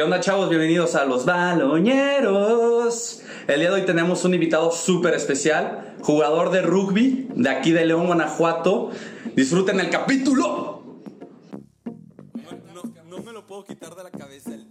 [0.00, 0.48] ¿Qué onda chavos?
[0.48, 3.20] Bienvenidos a Los Baloñeros.
[3.46, 7.84] El día de hoy tenemos un invitado súper especial, jugador de rugby de aquí de
[7.84, 8.92] León, Guanajuato.
[9.36, 11.02] Disfruten el capítulo.
[11.84, 14.54] No, no me lo puedo quitar de la cabeza.
[14.54, 14.68] el-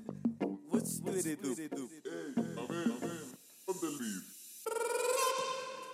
[0.72, 1.70] What's with it, dude?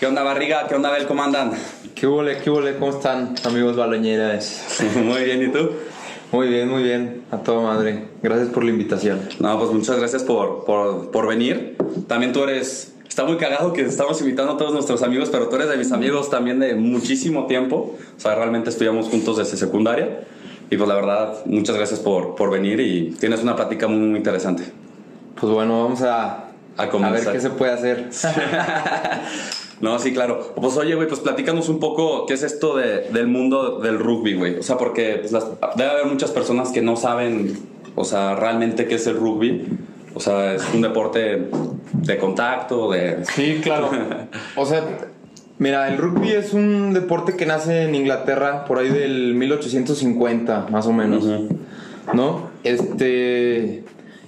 [0.00, 0.66] ¿Qué onda Barriga?
[0.66, 1.06] ¿Qué onda Bel?
[1.06, 1.52] ¿Cómo andan?
[1.94, 2.78] ¿Qué huele, qué huele?
[2.78, 4.80] ¿Cómo están, amigos baloñeras?
[4.96, 5.72] Muy bien, ¿y tú?
[6.32, 7.24] Muy bien, muy bien.
[7.30, 8.04] A toda madre.
[8.22, 9.20] Gracias por la invitación.
[9.40, 11.76] No, pues muchas gracias por, por, por venir.
[12.06, 12.94] También tú eres...
[13.06, 15.92] Está muy cagado que estamos invitando a todos nuestros amigos, pero tú eres de mis
[15.92, 17.98] amigos también de muchísimo tiempo.
[18.16, 20.20] O sea, realmente estudiamos juntos desde secundaria.
[20.70, 24.16] Y pues la verdad, muchas gracias por, por venir y tienes una plática muy, muy
[24.16, 24.62] interesante.
[25.38, 26.44] Pues bueno, vamos a,
[26.78, 27.34] A ver comenzar.
[27.34, 28.08] qué se puede hacer.
[29.80, 30.52] No, sí, claro.
[30.56, 34.34] Pues oye, güey, pues platícanos un poco qué es esto de- del mundo del rugby,
[34.34, 34.58] güey.
[34.58, 37.58] O sea, porque pues, las- debe haber muchas personas que no saben,
[37.94, 39.66] o sea, realmente qué es el rugby.
[40.14, 41.48] O sea, es un deporte
[41.92, 43.24] de contacto, de...
[43.24, 43.90] Sí, claro.
[44.56, 44.84] O sea,
[45.58, 50.86] mira, el rugby es un deporte que nace en Inglaterra por ahí del 1850, más
[50.86, 51.24] o menos.
[52.12, 52.50] ¿No?
[52.64, 53.84] Este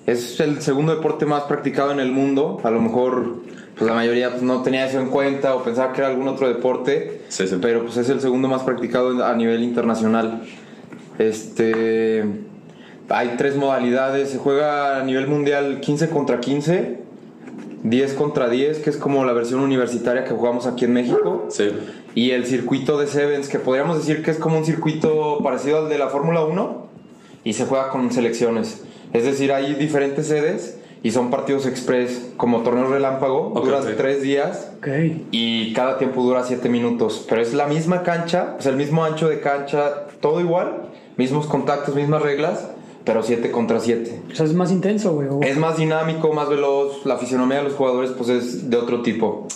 [0.07, 2.61] es el segundo deporte más practicado en el mundo.
[2.65, 3.37] A lo mejor
[3.77, 6.49] pues la mayoría pues, no tenía eso en cuenta o pensaba que era algún otro
[6.49, 7.23] deporte.
[7.29, 7.57] Sí, sí.
[7.61, 10.43] Pero pues es el segundo más practicado a nivel internacional.
[11.19, 12.25] Este
[13.09, 16.99] hay tres modalidades, se juega a nivel mundial 15 contra 15,
[17.83, 21.47] 10 contra 10, que es como la versión universitaria que jugamos aquí en México.
[21.51, 21.71] Sí.
[22.15, 25.89] Y el circuito de Sevens, que podríamos decir que es como un circuito parecido al
[25.89, 26.87] de la Fórmula 1
[27.45, 28.83] y se juega con selecciones.
[29.13, 34.23] Es decir, hay diferentes sedes y son partidos express, como torneos relámpago, Ok, duran tres
[34.23, 34.71] días
[35.33, 37.27] y cada tiempo dura 7 minutos.
[37.29, 41.95] Pero es la misma cancha, sea, el mismo ancho de cancha, todo igual, mismos contactos,
[41.97, 42.69] mismas reglas,
[43.05, 44.21] pero 7 contra 7.
[44.31, 45.29] O sea, es más intenso, güey.
[45.51, 49.49] Es más dinámico, más veloz, la fisionomía de los jugadores pues es de otro tipo.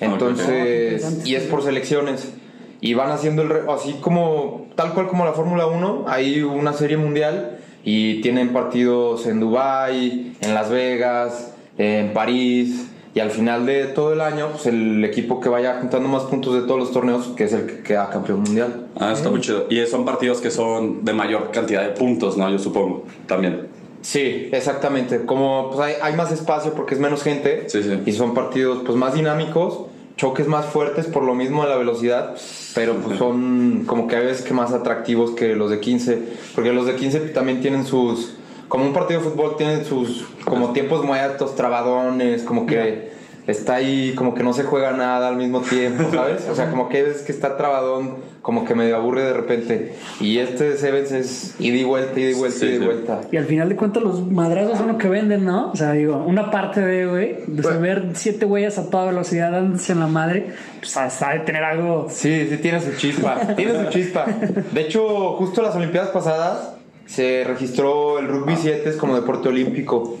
[0.00, 2.32] Entonces, y es por selecciones.
[2.80, 6.72] Y van haciendo el re- así como tal cual como la Fórmula 1, hay una
[6.72, 13.66] serie mundial y tienen partidos en Dubai, en Las Vegas, en París y al final
[13.66, 16.92] de todo el año pues el equipo que vaya juntando más puntos de todos los
[16.92, 18.86] torneos que es el que queda campeón mundial.
[18.98, 19.66] Ah, está muy chido.
[19.68, 22.50] Y son partidos que son de mayor cantidad de puntos, ¿no?
[22.50, 23.68] Yo supongo, también.
[24.00, 25.24] Sí, exactamente.
[25.26, 28.00] Como pues, hay, hay más espacio porque es menos gente Sí, sí.
[28.04, 29.86] y son partidos pues más dinámicos,
[30.16, 32.34] choques más fuertes por lo mismo de la velocidad,
[32.74, 36.22] pero pues son como que a veces que más atractivos que los de 15,
[36.54, 38.34] porque los de 15 también tienen sus
[38.68, 43.11] como un partido de fútbol tienen sus como tiempos muertos, trabadones, como que
[43.46, 46.48] está ahí como que no se juega nada al mismo tiempo, ¿sabes?
[46.50, 49.94] O sea, como que es que está trabadón, como que medio aburre de repente.
[50.20, 52.84] Y este de Sevens es ida y vuelta, ida y vuelta, Sí, ida y sí.
[52.84, 53.20] vuelta.
[53.32, 55.70] Y al final de cuentas, los madrazos son lo que venden, ¿no?
[55.72, 57.80] O sea, digo, una parte de, güey, de Bueno.
[57.80, 62.06] ver siete güeyes a toda velocidad dándose en la madre, pues hasta de tener algo.
[62.10, 63.40] Sí, sí, tiene su chispa.
[63.56, 64.26] tiene su chispa.
[64.72, 66.74] De hecho, justo las Olimpiadas pasadas
[67.12, 70.16] se registró el rugby 7 como deporte olímpico.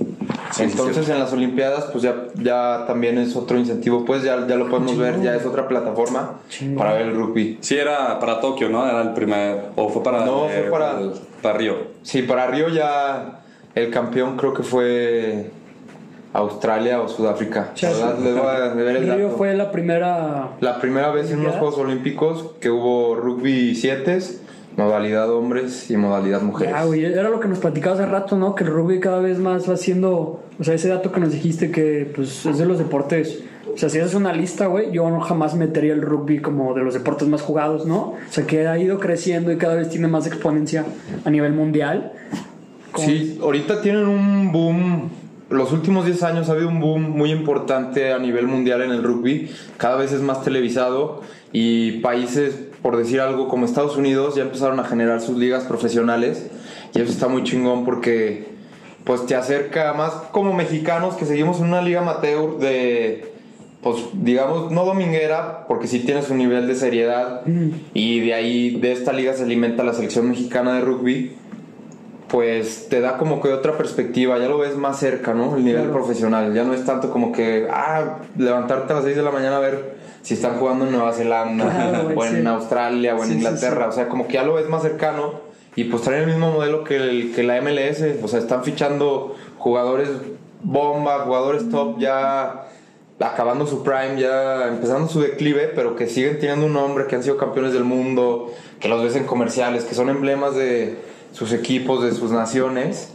[0.50, 4.56] Sí, Entonces en las Olimpiadas pues ya, ya también es otro incentivo, pues ya, ya
[4.56, 6.40] lo podemos ver, ya es otra plataforma
[6.76, 7.56] para ver el rugby.
[7.62, 8.86] Sí, era para Tokio, ¿no?
[8.86, 9.70] Era el primer...
[9.76, 10.26] ¿O fue para...
[10.26, 11.76] No, fue para- el- para Río.
[12.02, 13.40] Sí, para Río ya
[13.74, 15.50] el campeón creo que fue
[16.34, 17.70] Australia o Sudáfrica.
[17.74, 20.48] Sí, Río fue la primera.
[20.60, 21.56] La primera vez en unos.
[21.56, 24.18] Juegos Olímpicos que hubo rugby 7,
[24.76, 26.74] modalidad hombres y modalidad mujeres.
[26.74, 28.54] Ya, güey, era lo que nos platicaba hace rato, ¿no?
[28.54, 30.42] Que el rugby cada vez más va siendo.
[30.58, 33.42] O sea, ese dato que nos dijiste que, pues, es de los deportes.
[33.74, 36.82] O sea, si haces una lista, güey, yo no jamás metería el rugby como de
[36.82, 37.98] los deportes más jugados, ¿no?
[37.98, 40.84] O sea, que ha ido creciendo y cada vez tiene más exponencia
[41.24, 42.12] a nivel mundial.
[42.92, 45.10] ¿Cómo Sí, ahorita tienen un boom.
[45.48, 49.02] Los últimos 10 años ha habido un boom muy importante a nivel mundial en el
[49.02, 49.50] rugby.
[49.76, 51.22] Cada vez es más televisado
[51.52, 56.46] y países, por decir algo, como Estados Unidos ya empezaron a generar sus ligas profesionales
[56.94, 58.50] y eso está muy chingón porque
[59.04, 63.32] pues te acerca más como mexicanos que seguimos en una liga amateur de
[63.82, 67.42] pues digamos no dominguera porque sí tiene su nivel de seriedad
[67.94, 71.36] y de ahí de esta liga se alimenta la selección mexicana de rugby
[72.28, 75.54] pues te da como que otra perspectiva, ya lo ves más cerca, ¿no?
[75.54, 75.92] El nivel Claro.
[75.98, 79.58] profesional, ya no es tanto como que, ah, levantarte a las 6 de la mañana
[79.58, 82.46] a ver si están jugando en Nueva Zelanda, Claro, o en sí.
[82.46, 83.88] Australia, o en sí, Inglaterra, sí.
[83.90, 85.40] o sea, como que ya lo ves más cercano,
[85.74, 89.34] y pues traen el mismo modelo que, el, que la MLS, o sea, están fichando
[89.58, 90.08] jugadores
[90.62, 92.66] bomba, jugadores top, ya
[93.20, 97.22] acabando su prime, ya empezando su declive, pero que siguen teniendo un nombre, que han
[97.22, 100.98] sido campeones del mundo, que los ves en comerciales, que son emblemas de
[101.32, 103.12] sus equipos, de sus naciones,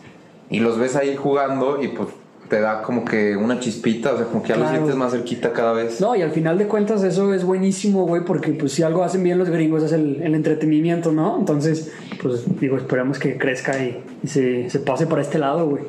[0.50, 2.10] y los ves ahí jugando y pues
[2.50, 4.78] te da como que una chispita, o sea, como que ya lo Claro.
[4.78, 6.00] sientes más cerquita cada vez.
[6.00, 9.24] No, y al final de cuentas eso es buenísimo, güey, porque pues si algo hacen
[9.24, 11.38] bien los gringos es el, el entretenimiento, ¿no?
[11.40, 11.92] Entonces,
[12.22, 15.84] pues digo, esperemos que crezca y, y se, se pase para este lado, güey.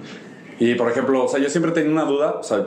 [0.58, 2.66] Y por ejemplo, o sea, yo siempre he tenido una duda, o sea,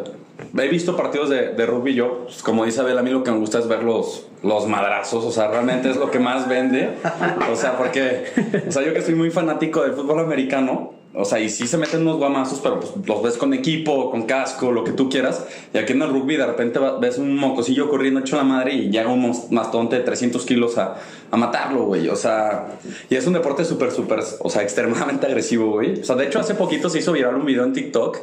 [0.57, 3.31] he visto partidos de, de rugby yo, pues, como dice Abel, a mí lo que
[3.31, 6.91] me gusta es ver los, los madrazos, o sea, realmente es lo que más vende,
[7.51, 8.23] o sea, porque,
[8.65, 11.77] o sea, yo que soy muy fanático del fútbol americano, o sea, y sí se
[11.77, 15.45] meten unos guamazos, pero pues los ves con equipo, con casco, lo que tú quieras,
[15.73, 18.89] y aquí en el rugby de repente ves un mocosillo corriendo hecho la madre y
[18.89, 20.95] llega un mastodonte de 300 kilos a,
[21.29, 22.67] a matarlo, güey, o sea,
[23.09, 26.39] y es un deporte súper, súper, o sea, extremadamente agresivo, güey, o sea, de hecho
[26.39, 28.19] hace poquito se hizo viral un video en TikTok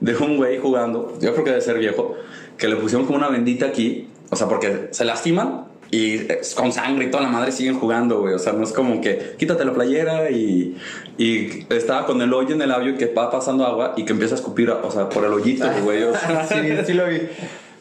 [0.00, 2.16] de un güey jugando, yo creo que debe ser viejo,
[2.58, 6.72] que le pusieron como una bendita aquí, o sea, porque se lastiman y es con
[6.72, 8.32] sangre y toda la madre siguen jugando, güey.
[8.32, 10.78] O sea, no es como que quítate la playera y,
[11.18, 14.34] y estaba con el hoyo en el labio que va pasando agua y que empieza
[14.34, 16.02] a escupir, o sea, por el hoyito, güey.
[16.04, 16.56] O sea, sí,
[16.86, 17.20] sí lo vi.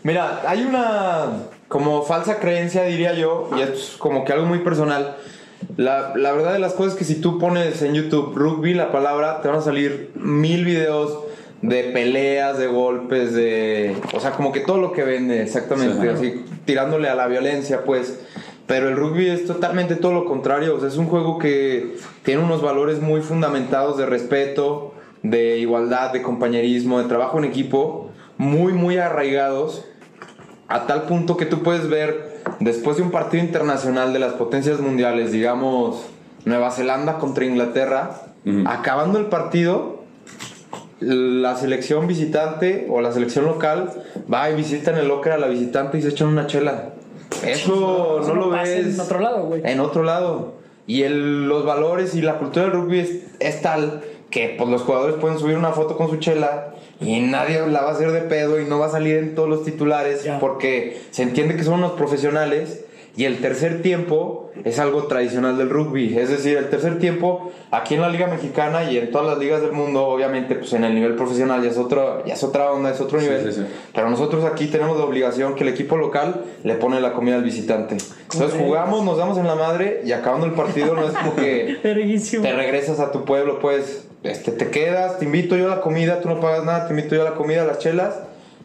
[0.03, 1.27] Mira, hay una
[1.69, 5.15] como falsa creencia, diría yo, y es como que algo muy personal.
[5.77, 8.91] La, la verdad de las cosas es que si tú pones en YouTube rugby la
[8.91, 11.30] palabra, te van a salir mil videos
[11.61, 13.95] de peleas, de golpes, de...
[14.13, 16.07] O sea, como que todo lo que vende, exactamente, Sí.
[16.07, 18.19] así, tirándole a la violencia, pues.
[18.67, 22.41] Pero el rugby es totalmente todo lo contrario, o sea, es un juego que tiene
[22.41, 24.93] unos valores muy fundamentados de respeto,
[25.23, 29.85] de igualdad, de compañerismo, de trabajo en equipo, muy, muy arraigados,
[30.67, 34.79] a tal punto que tú puedes ver, después de un partido internacional de las potencias
[34.79, 36.05] mundiales, digamos
[36.45, 38.21] Nueva Zelanda contra Inglaterra,
[38.65, 40.00] acabando el partido,
[41.01, 43.89] la selección visitante o la selección local
[44.31, 46.89] va y visita en el locker a la visitante y se echan una chela.
[47.45, 49.61] Eso no lo ves en otro lado, güey.
[49.65, 50.53] en otro lado.
[50.87, 54.81] Y el- los valores y la cultura del rugby es, es tal que pues, los
[54.83, 58.21] jugadores pueden subir una foto con su chela y nadie la va a hacer de
[58.21, 60.39] pedo y no va a salir en todos los titulares Ya.
[60.39, 62.85] porque se entiende que son unos profesionales.
[63.17, 66.17] Y el tercer tiempo es algo tradicional del rugby.
[66.17, 69.61] Es decir, el tercer tiempo aquí en la Liga Mexicana y en todas las ligas
[69.61, 72.89] del mundo, obviamente, pues en el nivel profesional ya es, otro, ya es otra onda,
[72.89, 73.51] es otro Sí, nivel.
[73.53, 73.67] sí, sí.
[73.93, 77.43] Pero nosotros aquí tenemos la obligación que el equipo local le pone la comida al
[77.43, 77.97] visitante.
[78.31, 81.79] Entonces jugamos, nos damos en la madre y acabando el partido no es como que
[81.81, 81.93] te
[82.53, 86.29] regresas a tu pueblo, pues este, te quedas, te invito yo a la comida, tú
[86.29, 88.19] no pagas nada, te invito yo a la comida, a las chelas,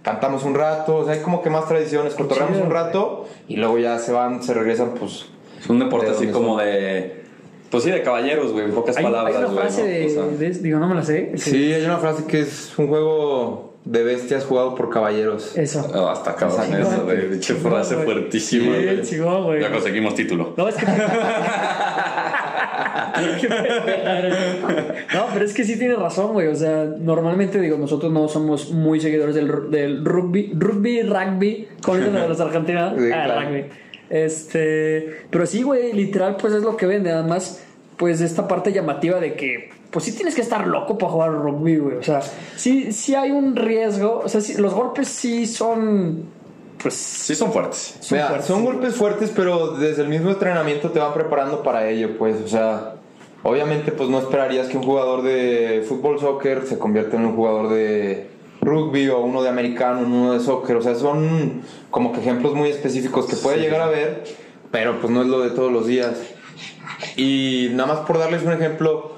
[0.07, 3.77] cantamos un rato, o sea, hay como que más tradiciones, cotorreamos un rato y luego
[3.79, 5.27] ya se van, se regresan, pues...
[5.61, 6.65] es un deporte ¿De así como son?
[6.65, 7.27] de.
[7.71, 9.59] Pues sí, de caballeros, güey, en pocas Hay, palabras, hay una güey.
[9.59, 9.89] frase ¿no?
[9.89, 11.33] de, O sea, de- Digo, no me la sé.
[11.37, 15.57] Sí, hay una frase que es un juego de bestias jugado por caballeros.
[15.57, 15.85] Eso.
[15.93, 16.89] oh, hasta cabrón Exacto.
[16.95, 17.41] eso, güey.
[17.41, 18.05] Chingón, frase güey.
[18.07, 19.03] fuertísima, Sí, güey.
[19.03, 19.61] chingón, güey.
[19.61, 20.55] Ya conseguimos título.
[20.57, 20.87] No, es que.
[25.15, 26.49] no, pero es que sí tienes razón, güey.
[26.49, 30.53] O sea, normalmente, digo, nosotros no somos muy seguidores del, del rugby.
[30.55, 32.95] Rugby, rugby, con eso de los argentinos.
[32.99, 33.49] Sí, ah, claro.
[33.49, 33.65] rugby.
[34.11, 35.25] Este.
[35.31, 37.11] Pero sí, güey, literal, pues es lo que vende.
[37.11, 37.63] Además,
[37.97, 39.71] pues esta parte llamativa de que.
[39.91, 41.97] Pues sí tienes que estar loco para jugar rugby, güey.
[41.97, 42.21] O sea,
[42.57, 44.21] sí, sí hay un riesgo.
[44.25, 46.25] O sea, sí- los golpes sí son.
[46.83, 46.95] Pues.
[46.95, 47.97] Sí, son fuertes.
[48.01, 48.47] son Mira, fuertes.
[48.47, 52.49] son golpes fuertes, pero desde el mismo entrenamiento te van preparando para ello, pues, o
[52.49, 52.95] sea,
[53.43, 57.71] obviamente pues no esperarías que un jugador de fútbol soccer se convierta en un jugador
[57.71, 58.29] de
[58.61, 62.55] rugby o uno de americano, en uno de soccer, o sea, son como que ejemplos
[62.55, 64.25] muy específicos que puede llegar a ver,
[64.71, 66.21] pero pues no es lo de todos los días.
[67.17, 69.17] Y nada más por darles un ejemplo,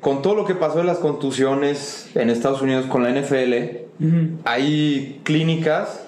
[0.00, 3.54] con todo lo que pasó de las contusiones en Estados Unidos con la NFL,
[4.44, 6.03] hay clínicas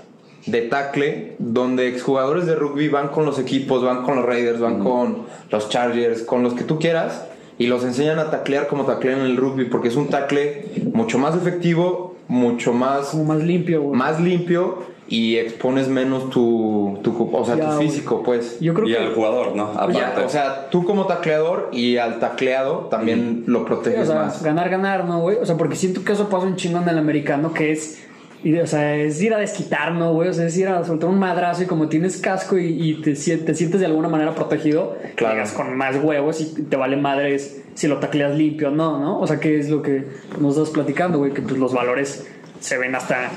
[0.47, 4.83] de tackle donde exjugadores de rugby van con los equipos, van con los Raiders, van
[4.83, 7.25] con los Chargers, con los que tú quieras
[7.59, 11.19] y los enseñan a taclear como taclean en el rugby porque es un tackle mucho
[11.19, 13.99] más efectivo, mucho más Como más limpio, güey.
[13.99, 18.59] más limpio y expones menos tu, tu o sea, Ya, tu físico, pues.
[18.61, 18.99] Yo creo Y que.
[18.99, 19.67] al jugador, ¿no?
[19.69, 20.25] Aparte.
[20.25, 24.43] o sea, tú como tacleador y al tacleado también lo Sí, proteges o sea, más.
[24.43, 25.37] ganar, ganar, ¿no, güey?
[25.41, 28.05] O sea, porque siento que eso pasa un chingo en el americano, que es
[28.45, 30.29] Y, o sea, es ir a desquitar, ¿no, güey?
[30.29, 33.17] O sea, es ir a soltar un madrazo y como tienes casco y, y te,
[33.17, 35.35] sien- te sientes de alguna manera protegido, Claro.
[35.35, 39.19] llegas con más huevos y te vale madres si lo tacleas limpio o no, ¿no?
[39.21, 40.05] O sea, que es lo que
[40.41, 42.27] nos estás platicando, güey, que pues los valores
[42.61, 43.31] se ven hasta,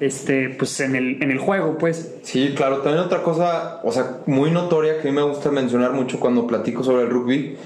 [0.00, 2.14] este, pues en el, en el juego, pues.
[2.22, 2.78] Sí, claro.
[2.78, 6.46] También otra cosa, o sea, muy notoria que a mí me gusta mencionar mucho cuando
[6.46, 7.56] platico sobre el rugby,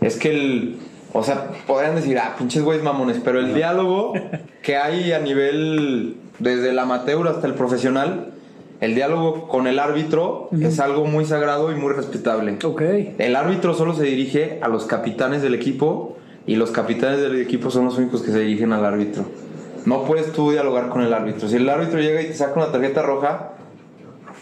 [0.00, 0.76] es que el,
[1.12, 4.12] o sea, podrían decir, ah, pinches güeyes mamones, pero el diálogo
[4.62, 8.32] que hay a nivel, desde el amateur hasta el profesional,
[8.80, 12.58] el diálogo con el árbitro es algo muy sagrado y muy respetable.
[12.64, 12.82] Ok.
[13.18, 16.16] El árbitro solo se dirige a los capitanes del equipo
[16.46, 19.24] y los capitanes del equipo son los únicos que se dirigen al árbitro.
[19.84, 21.48] No puedes tú dialogar con el árbitro.
[21.48, 23.52] Si el árbitro llega y te saca una tarjeta roja,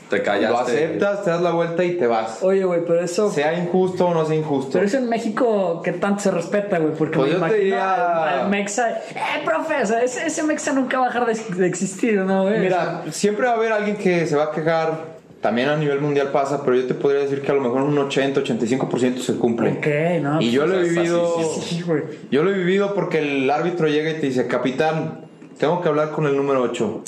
[0.08, 0.48] Te callaste.
[0.52, 2.38] lo aceptas, te das la vuelta y te vas.
[2.42, 3.30] Oye, güey, pero eso...
[3.30, 4.70] Sea injusto o no sea injusto.
[4.72, 6.94] Pero eso en México, ¿qué tanto se respeta, güey?
[6.94, 8.90] Porque Pues me yo te diría- al, al Mexa...
[8.90, 9.82] ¡Eh, profe!
[9.82, 12.58] O sea, ese, ese Mexa nunca va a dejar de, de existir, ¿no, güey?
[12.60, 15.18] Mira, siempre va a haber alguien que se va a quejar.
[15.42, 17.96] También a nivel mundial pasa, pero yo te podría decir que a lo mejor un
[17.96, 19.72] 80-85% se cumple.
[19.72, 20.40] Ok, no.
[20.40, 21.36] Y yo lo he pues, así, vivido.
[21.54, 22.02] sí, Sí, güey.
[22.30, 25.20] Yo lo he vivido porque el árbitro llega y te dice, capitán,
[25.58, 27.02] tengo que hablar con el número 8.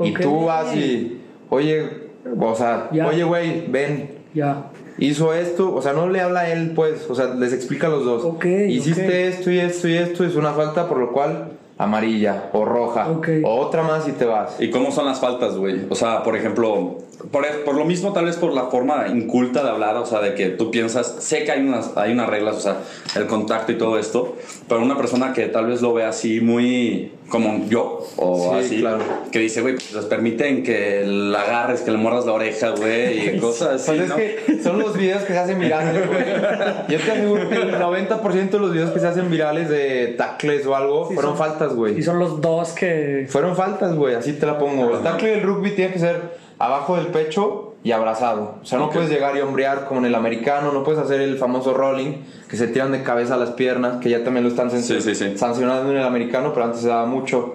[0.00, 0.20] Y Ok.
[0.20, 2.05] tú vas y, oye,
[2.40, 3.06] o sea, Ya.
[3.06, 4.66] oye, güey, ven, Ya.
[4.98, 7.90] hizo esto, o sea, no le habla a él, pues, o sea, les explica a
[7.90, 8.24] los dos.
[8.24, 12.64] Ok, Hiciste esto y esto y esto, es una falta, por lo cual amarilla o
[12.64, 13.28] roja Ok.
[13.44, 14.56] o otra más y te vas.
[14.60, 15.82] ¿Y cómo son las faltas, güey?
[15.90, 16.98] O sea, por ejemplo,
[17.30, 20.34] por, por lo mismo, tal vez por la forma inculta de hablar, o sea, de
[20.34, 22.76] que tú piensas, sé que hay unas, hay unas reglas, o sea,
[23.16, 24.36] el contacto y todo esto,
[24.68, 28.80] pero una persona que tal vez lo ve así muy como yo, o Sí, así,
[28.80, 28.98] claro.
[29.32, 33.36] que dice, güey, pues les permiten que la agarres, que le muerdas la oreja, güey,
[33.36, 34.16] y cosas así, Pues es ¿no?
[34.16, 36.24] que son los videos que se hacen virales, güey.
[36.88, 40.64] Yo te aseguro que el 90% de los videos que se hacen virales de tacles
[40.66, 41.98] o algo fueron son- faltas, güey.
[41.98, 43.26] Y son los dos que...
[43.28, 44.96] Fueron faltas, güey, así te la pongo.
[44.96, 46.20] El tackle del rugby tiene que ser
[46.58, 48.56] abajo del pecho y abrazado.
[48.62, 51.38] O sea, no puedes llegar y hombrear como en el americano, no puedes hacer el
[51.38, 52.14] famoso rolling,
[52.50, 55.00] que se tiran de cabeza a las piernas, que ya también lo están san- Sí,
[55.00, 55.38] sí, sí.
[55.38, 57.54] sancionando en el americano, pero antes se daba mucho.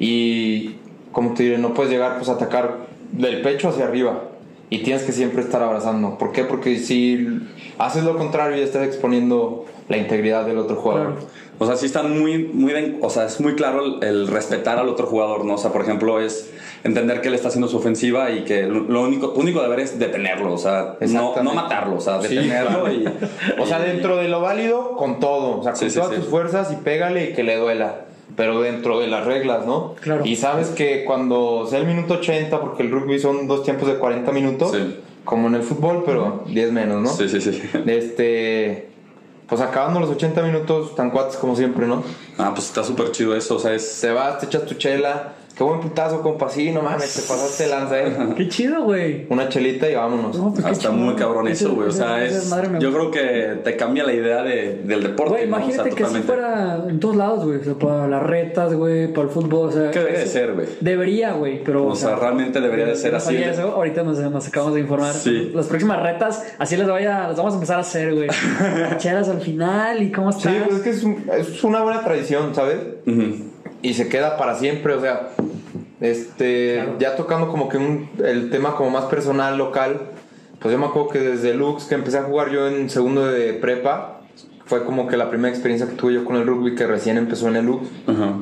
[0.00, 0.74] Y,
[1.12, 4.24] como te diré, no puedes llegar pues a atacar del pecho hacia arriba.
[4.68, 6.18] Y tienes que siempre estar abrazando.
[6.18, 6.42] ¿Por qué?
[6.42, 7.38] Porque si
[7.78, 11.12] haces lo contrario ya estás exponiendo la integridad del otro jugador.
[11.14, 11.26] Claro.
[11.60, 14.78] O sea, sí están muy, muy, de- o sea, es muy claro el, el respetar
[14.78, 15.54] al otro jugador, ¿no?
[15.54, 16.50] O sea, por ejemplo, es
[16.84, 19.80] entender que él está haciendo su ofensiva y que lo lo único, tu único deber
[19.80, 22.92] es detenerlo, o sea, no, no matarlo, o sea, Sí, detenerlo claro.
[22.92, 23.04] y...
[23.60, 25.58] O sea, y- dentro de lo válido, con todo.
[25.58, 26.16] O sea, con Sí, todas sí.
[26.20, 28.02] tus fuerzas y pégale y que le duela.
[28.36, 29.94] Pero dentro de las reglas, ¿no?
[30.00, 30.24] Claro.
[30.24, 33.94] Y sabes que cuando sea el minuto 80, porque el rugby son dos tiempos de
[33.94, 34.96] 40 minutos, Sí.
[35.24, 37.08] como en el fútbol, pero 10 menos, ¿no?
[37.08, 37.60] Sí, sí, sí.
[37.86, 38.86] Este.
[39.48, 42.02] Pues acabando los 80 minutos, tan cuates como siempre, ¿no?
[42.36, 44.00] Ah, pues está súper chido eso, o sea, es...
[44.00, 45.32] Te vas, te echas tu chela.
[45.58, 46.48] Qué buen putazo, compa.
[46.48, 48.16] Sí, no mames, te pasaste lanza, ¿eh?
[48.36, 49.26] Qué chido, güey.
[49.28, 50.38] Una chelita y vámonos.
[50.38, 50.92] No, pues qué Ah, está chido.
[50.92, 51.88] muy cabrón eso, güey.
[51.88, 52.48] O sea, es,
[52.78, 55.32] yo creo que te cambia la idea de- del deporte.
[55.34, 55.56] Güey, ¿no?
[55.56, 56.26] O sea, imagínate que si totalmente.
[56.28, 57.58] fuera en todos lados, güey.
[57.58, 59.68] O sea, para las retas, güey, para el fútbol.
[59.68, 60.66] O sea, ¿Qué debería de ser, güey?
[60.80, 61.86] Debería, güey, pero.
[61.88, 63.36] O sea, realmente debería de ser no así.
[63.36, 63.72] eso.
[63.72, 65.12] Ahorita nos, nos acabamos de informar.
[65.12, 65.50] Sí.
[65.52, 68.28] Las próximas retas, así les, voy a, las vamos a empezar a hacer, güey.
[68.98, 70.54] Chelas al final y cómo Sí, estás.
[70.68, 72.76] pues es que es, un- es una buena tradición, ¿sabes?
[73.06, 73.47] Ujú.
[73.82, 75.30] Y se queda para siempre, o sea,
[76.00, 76.96] este, Claro.
[76.98, 80.00] ya tocando como que un- el tema como más personal, local,
[80.60, 83.52] pues yo me acuerdo que desde Lux, que empecé a jugar yo en segundo de
[83.54, 84.20] prepa,
[84.66, 87.48] fue como que la primera experiencia que tuve yo con el rugby que recién empezó
[87.48, 87.88] en el Lux.
[88.06, 88.34] Ajá.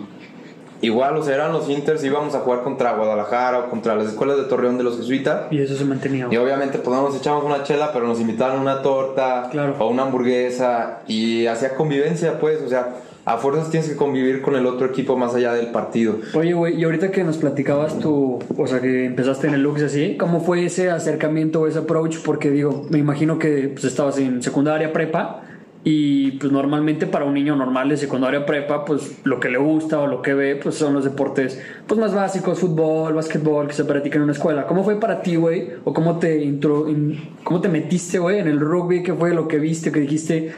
[0.83, 4.37] Igual, o sea, eran los Inters, íbamos a jugar contra Guadalajara o contra las escuelas
[4.37, 5.50] de Torreón de los jesuitas.
[5.50, 6.28] Y eso se mantenía.
[6.30, 9.75] Y obviamente pues no nos echamos una chela, pero nos invitaron una torta Claro.
[9.78, 14.54] o una hamburguesa y hacía convivencia, pues, o sea, a fuerzas tienes que convivir con
[14.54, 16.16] el otro equipo más allá del partido.
[16.35, 19.83] Oye, güey, y ahorita que nos platicabas tú, o sea, que empezaste en el Lux
[19.83, 22.18] así, ¿cómo fue ese acercamiento o ese approach?
[22.25, 25.42] Porque digo, me imagino que pues, estabas en secundaria prepa
[25.88, 30.00] y pues normalmente para un niño normal de secundaria prepa, pues lo que le gusta
[30.00, 33.85] o lo que ve, pues son los deportes pues más básicos, fútbol, básquetbol, que se
[33.85, 34.66] practican en una escuela.
[34.66, 35.69] ¿Cómo fue para ti, güey?
[35.85, 39.05] ¿O cómo te, intro, in- cómo te metiste, güey, en el rugby?
[39.05, 40.52] ¿Qué fue lo que viste, que dijiste,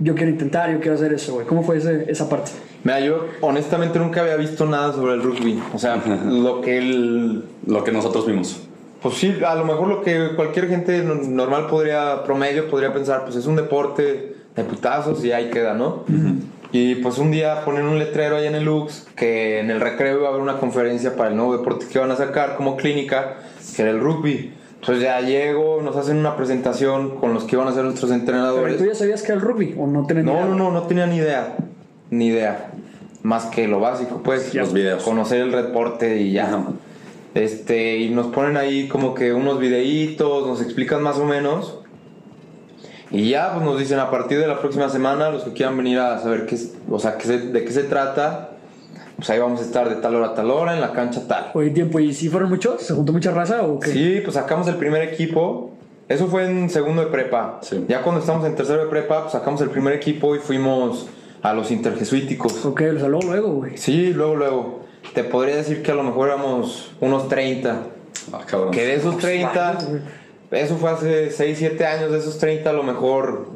[0.00, 1.46] yo quiero intentar, yo quiero hacer eso, güey?
[1.46, 2.50] ¿Cómo fue ese- esa parte?
[2.82, 5.58] Mira, yo honestamente nunca había visto nada sobre el rugby.
[5.72, 5.96] O sea,
[6.28, 7.42] lo que el...
[7.66, 8.60] Lo que nosotros vimos.
[9.00, 13.24] Pues sí, a lo mejor lo que cualquier gente no- normal podría, promedio, podría pensar,
[13.24, 16.04] pues es un deporte de putazos y ahí queda, ¿no?
[16.72, 20.18] Y pues un día ponen un letrero ahí en el Lux que en el recreo
[20.18, 23.36] iba a haber una conferencia para el nuevo deporte que iban a sacar como clínica,
[23.76, 24.52] que era el rugby.
[24.80, 28.20] Entonces ya llego, nos hacen una presentación con los que iban a ser nuestros ¿Pero
[28.20, 28.76] entrenadores.
[28.78, 30.82] tú ya sabías que era el rugby o no tenías No, idea, no, no, no
[30.82, 31.56] tenía ni idea.
[32.10, 32.70] Ni idea.
[33.22, 34.54] más que lo básico, pues.
[34.54, 35.02] Los videos.
[35.02, 36.64] Conocer el reporte y ya.
[37.34, 41.78] Este, y nos ponen ahí como que unos videitos, nos explican más o menos.
[43.14, 45.98] Y ya, pues nos dicen a partir de la próxima semana, los que quieran venir
[46.00, 48.50] a saber qué es, o sea, qué se- de qué se trata,
[49.16, 51.50] pues ahí vamos a estar de tal hora a tal hora en la cancha tal.
[51.54, 52.82] Oye, tiempo, ¿y si fueron muchos?
[52.82, 53.90] ¿Se juntó mucha raza o qué?
[53.90, 55.70] Sí, pues sacamos el primer equipo.
[56.08, 57.60] Eso fue en segundo de prepa.
[57.62, 57.84] Sí.
[57.88, 61.06] Ya cuando estamos en tercero de prepa, pues sacamos el primer equipo y fuimos
[61.42, 62.64] a los interjesuíticos.
[62.66, 63.76] Ok, los habló luego, güey.
[63.78, 64.80] Sí, luego, luego.
[65.14, 67.76] Te podría decir que a lo mejor éramos unos 30.
[68.32, 68.70] Ah, cabrón.
[68.72, 69.78] Que de esos 30,
[70.50, 73.46] eso fue hace 6, 7 años, de esos 30 a lo mejor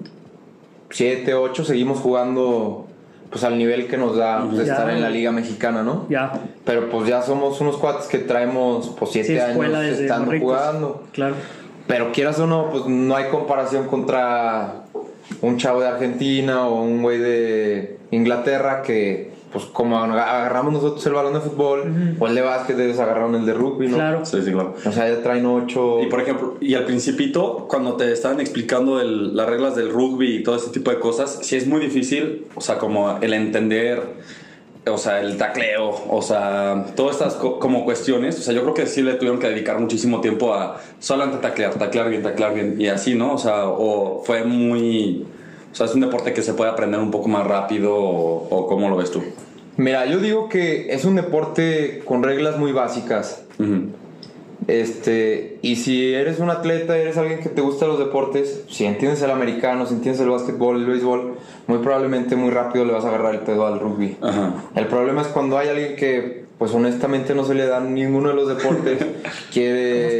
[0.91, 2.87] 7, 8 seguimos jugando
[3.31, 4.73] pues al nivel que nos da pues, Ya.
[4.73, 6.07] estar en la liga mexicana, ¿no?
[6.09, 6.33] Ya.
[6.65, 11.05] Pero pues ya somos unos cuates que traemos pues 7 Sí, años estando jugando.
[11.13, 11.35] Claro.
[11.87, 14.85] Pero quieras o no, pues no hay comparación contra
[15.43, 21.13] un chavo de Argentina o un güey de Inglaterra que, pues como agarramos nosotros el
[21.15, 23.97] balón de fútbol, o el de básquet, ellos agarraron el de rugby, ¿no?
[23.97, 24.25] Claro.
[24.27, 24.75] Sí, sí, claro.
[24.85, 26.01] O sea, ya traen ocho.
[26.03, 30.37] Y por ejemplo, y al principito, cuando te estaban explicando el- las reglas del rugby
[30.37, 34.03] y todo ese tipo de cosas, sí es muy difícil, o sea, como el entender,
[34.87, 38.75] o sea, el tacleo, o sea, todas estas co- como cuestiones, o sea, yo creo
[38.75, 42.81] que sí le tuvieron que dedicar muchísimo tiempo a solamente taclear, taclear bien, taclear bien,
[42.81, 43.35] y así, ¿no?
[43.35, 45.27] O sea, o fue muy...
[45.79, 48.89] Sea, es un deporte que se puede aprender un poco más rápido, o, o cómo
[48.89, 49.23] lo ves tú.
[49.77, 53.45] Mira, yo digo que es un deporte con reglas muy básicas.
[53.61, 53.91] Ujú.
[54.67, 59.23] Este, y si eres un atleta, eres alguien que te gusta los deportes, si entiendes
[59.23, 61.35] el americano, si entiendes el básquetbol, el béisbol,
[61.69, 64.17] muy probablemente muy rápido le vas a agarrar el pedo al rugby.
[64.21, 64.55] Ajá.
[64.75, 68.35] El problema es cuando hay alguien que, pues honestamente no se le dan ninguno de
[68.35, 68.99] los deportes,
[69.53, 70.19] quiere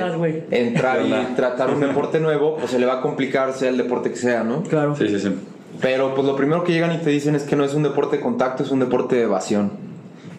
[0.51, 3.77] entrar ¿Qué y tratar un deporte nuevo, pues se le va a complicar sea el
[3.77, 4.63] deporte que sea, ¿no?
[4.63, 4.95] Claro.
[4.97, 5.35] Sí, sí, sí.
[5.81, 8.17] Pero pues lo primero que llegan y te dicen es que no es un deporte
[8.17, 9.88] de contacto, es un deporte de evasión.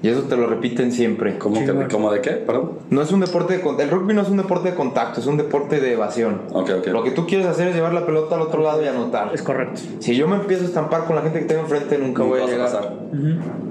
[0.02, 1.38] Y eso te lo repiten siempre.
[1.38, 1.88] ¿Cómo, que.
[1.92, 2.32] ¿Cómo de qué?
[2.32, 2.72] Perdón.
[2.90, 5.28] No es un deporte de con- el rugby no es un deporte de contacto, es
[5.28, 6.42] un deporte de evasión.
[6.54, 6.88] Ok, ok.
[6.88, 9.32] Lo que tú quieres hacer es llevar la pelota al otro lado y anotar.
[9.34, 9.82] Es correcto.
[10.00, 12.46] Si yo me empiezo a estampar con la gente que tengo enfrente, nunca, voy a
[12.46, 12.90] Nunca vas a llegar.
[12.94, 13.00] pasar.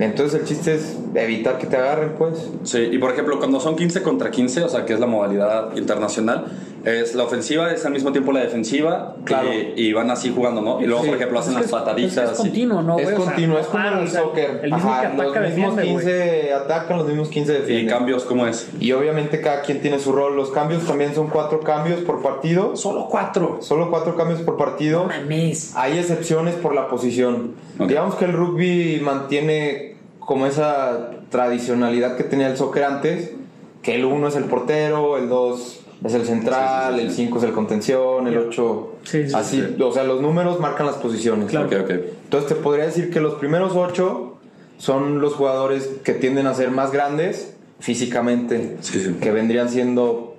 [0.00, 2.50] Entonces el chiste es evitar que te agarren, pues.
[2.62, 5.74] Sí, y por ejemplo, cuando son 15 contra 15, o sea, que es la modalidad
[5.76, 6.44] internacional,
[6.84, 9.48] es la ofensiva es al mismo tiempo la defensiva Claro.
[9.52, 10.80] y, y van así jugando, ¿no?
[10.80, 11.08] Y luego, Sí.
[11.08, 12.24] por ejemplo, hacen Es las pataditas.
[12.24, 13.14] Es, es continuo, ¿no, es güey?
[13.16, 14.60] O sea, continuo, es como para, el o sea, soccer.
[14.62, 16.04] El mismo Ajá, que ataca los mismos defiende, güey.
[16.18, 17.88] 15 atacan, los mismos 15 y defienden.
[17.88, 18.68] cambios, ¿cómo es?
[18.80, 20.36] Y obviamente cada quien tiene su rol.
[20.36, 22.76] Los cambios también son cuatro cambios por partido.
[22.76, 23.58] Solo cuatro.
[23.60, 25.04] Solo cuatro cambios por partido.
[25.04, 25.74] Mames.
[25.76, 27.54] Hay excepciones por la posición.
[27.78, 27.88] Ok.
[27.88, 33.32] Digamos que el rugby mantiene como esa tradicionalidad que tenía el soccer antes,
[33.82, 37.10] que el 1 es el portero, el 2 es el central, Sí, sí, sí, el
[37.10, 37.16] sí.
[37.24, 38.92] 5 es el contención, el 8...
[39.04, 39.82] Sí, sí, así, sí.
[39.82, 41.50] o sea, los números marcan las posiciones.
[41.50, 41.66] Claro.
[41.66, 41.90] Ok, ok.
[42.24, 44.27] Entonces te podría decir que los primeros 8
[44.78, 49.14] son los jugadores que tienden a ser más grandes físicamente, Sí, sí.
[49.20, 50.36] que vendrían siendo,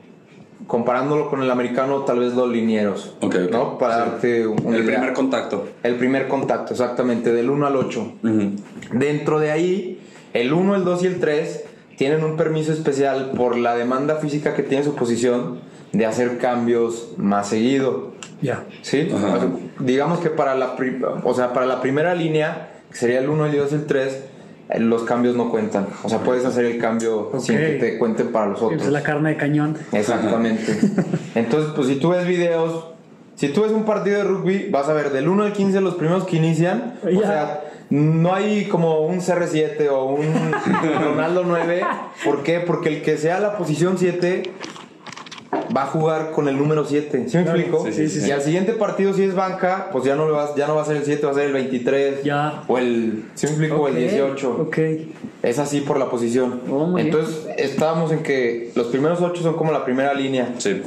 [0.68, 3.52] comparándolo con el americano, tal vez los linieros, Ok, ok.
[3.52, 3.78] ¿no?
[3.78, 4.10] Para Sí.
[4.12, 5.68] darte un El primer contacto.
[5.84, 8.14] el primer contacto, exactamente, del 1 al 8.
[8.24, 8.52] Ujú.
[8.94, 10.00] Dentro de ahí,
[10.34, 11.64] el 1, el 2 y el 3
[11.98, 15.60] tienen un permiso especial por la demanda física que tiene su posición
[15.92, 18.14] de hacer cambios más seguido.
[18.42, 18.64] Ya.
[18.84, 19.10] ¿Sí?
[19.14, 19.28] Ajá.
[19.36, 19.50] O sea,
[19.80, 23.48] digamos que para la, pri- o sea, para la primera línea, que sería el 1,
[23.48, 24.29] el 2 y el 3, eh,
[24.78, 25.88] los cambios no cuentan.
[26.04, 28.78] O sea, puedes hacer el cambio sin que te cuenten para los Sí, otros.
[28.78, 29.78] pues es la carne de cañón.
[29.92, 30.78] Exactamente.
[31.36, 32.86] Entonces, pues si tú ves videos,
[33.36, 35.96] si tú ves un partido de rugby, vas a ver del 1 al 15 los
[35.96, 36.96] primeros que inician.
[37.04, 40.28] O sea, no hay como un CR7 o un
[41.04, 41.82] Ronaldo 9.
[42.24, 42.60] ¿Por qué?
[42.60, 44.44] Porque el que sea la posición 7
[45.76, 47.26] va a jugar con el número 7.
[47.28, 47.60] ¿Sí me Claro.
[47.60, 47.86] explico?
[47.86, 48.32] Sí, sí, sí, y sí.
[48.32, 50.86] al siguiente partido, si es banca, pues ya no, le vas, ya no va a
[50.86, 52.24] ser el 7, va a ser el 23.
[52.24, 52.64] Ya.
[52.68, 53.76] O el, ¿sí me explico?
[53.78, 54.52] O el Ok, 18.
[54.68, 54.78] Ok.
[55.44, 56.62] Es así por la posición.
[56.70, 56.98] Oh.
[57.00, 60.82] Entonces, estábamos en que los primeros 8 son como la primera línea Sí.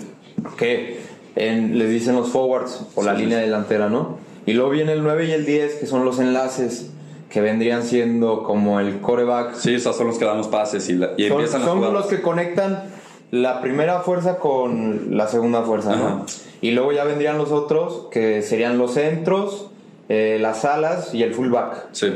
[0.56, 1.00] que
[1.34, 4.18] en- les dicen los forwards o la Sí, línea delantera, ¿no?
[4.46, 6.90] Y luego viene el 9 y el 10, que son los enlaces,
[7.30, 9.54] que vendrían siendo como el coreback.
[9.54, 11.78] Sí, esos son los que dan los pases y, la- y son empiezan a son
[11.78, 11.92] jugar.
[11.92, 12.82] los que conectan
[13.32, 16.26] la primera fuerza con la segunda fuerza, ¿no?
[16.60, 19.66] Y luego ya vendrían los otros, que serían los centros,
[20.08, 21.86] eh, las alas y el fullback.
[21.92, 22.12] Sí.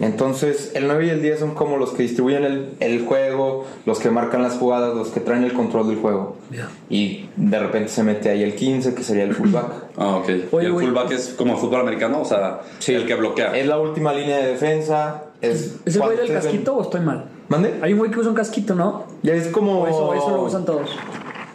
[0.00, 3.98] Entonces, el 9 y el 10 son como los que distribuyen el, el juego, los
[4.00, 6.36] que marcan las jugadas, los que traen el control del juego.
[6.50, 6.68] Ya.
[6.88, 9.66] Y de repente se mete ahí el 15, que sería el fullback.
[9.98, 10.28] Ah, ok.
[10.52, 10.86] Oye, y el güey.
[10.86, 13.54] fullback es como el fútbol americano, o sea, el que bloquea.
[13.56, 15.24] Es la última línea de defensa.
[15.42, 17.26] Es, ¿Es el güey del ustedes ven- casquito o estoy mal?
[17.50, 17.78] ¿Mande?
[17.82, 19.04] Hay un güey que usa un casquito, ¿no?
[19.22, 19.80] Ya es como.
[19.82, 20.88] O eso, eso lo usan todos.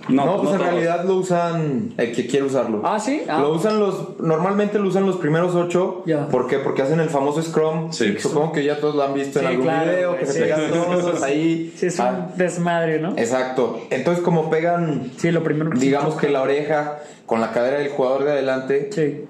[0.08, 0.72] No, No, pues no en todos.
[0.72, 2.82] realidad lo usan el que quiere usarlo.
[2.84, 3.24] Ah, ¿sí?
[3.28, 3.40] Ah.
[3.40, 6.04] Lo usan los, normalmente lo usan los primeros ocho.
[6.06, 6.28] Ya.
[6.28, 6.60] ¿Por qué?
[6.60, 7.92] Porque hacen el famoso Scrum.
[7.92, 8.16] Sí.
[8.20, 10.40] Supongo que ya todos lo han visto en algún claro, video, que se sí.
[10.42, 11.74] pegan todos ahí.
[11.76, 13.14] Sí, es Ah, un desmadre, ¿no?
[13.18, 13.80] Exacto.
[13.90, 17.80] Entonces como pegan, Sí, lo primero que se digamos que la oreja con la cadera
[17.80, 19.26] del jugador de adelante, Sí.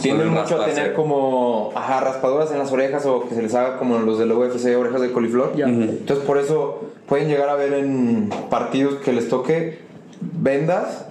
[0.00, 3.78] Tienden mucho a tener como ajá, raspaduras en las orejas o que se les haga
[3.78, 5.52] como los del UFC, orejas de coliflor.
[5.56, 9.78] Entonces por eso pueden llegar a ver en partidos que les toque
[10.20, 11.06] vendas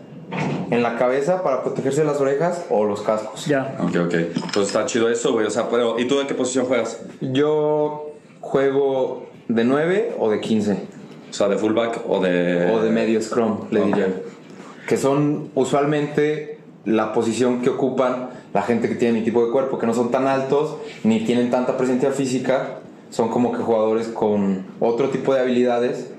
[0.71, 3.45] en la cabeza para protegerse las orejas o los cascos.
[3.45, 3.77] Ya.
[3.79, 4.15] Ok, ok.
[4.53, 5.45] Pues está chido eso, güey.
[5.45, 6.99] O sea, pero ¿y tú de qué posición juegas?
[7.21, 10.71] Yo juego de 9 o de 15
[11.29, 12.71] O sea, de fullback o de.
[12.73, 13.85] o de medio scrum, le ok.
[13.85, 14.07] diría.
[14.87, 19.79] Que son usualmente la posición que ocupan la gente que tiene mi tipo de cuerpo,
[19.79, 22.79] que no son tan altos ni tienen tanta presencia física.
[23.09, 26.09] Son como que jugadores con otro tipo de habilidades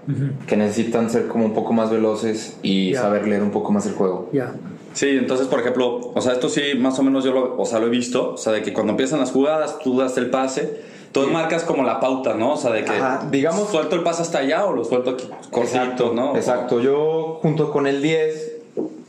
[0.47, 3.01] que necesitan ser como un poco más veloces y Ya.
[3.03, 4.29] saber leer un poco más el juego.
[4.33, 4.55] Ya.
[4.93, 7.81] Sí, entonces, por ejemplo, o sea, esto sí, más o menos yo lo, o sea,
[7.81, 8.35] lo he visto.
[8.35, 10.83] O sea, de que cuando empiezan las jugadas, tú das el pase.
[11.11, 12.53] Tú marcas como la pauta, ¿no?
[12.53, 15.25] O sea, de que Ajá, digamos- suelto el pase hasta allá o lo suelto aquí
[15.51, 16.37] cortito, Exacto, ¿no?
[16.37, 16.81] Exacto.
[16.81, 18.53] Yo junto con el 10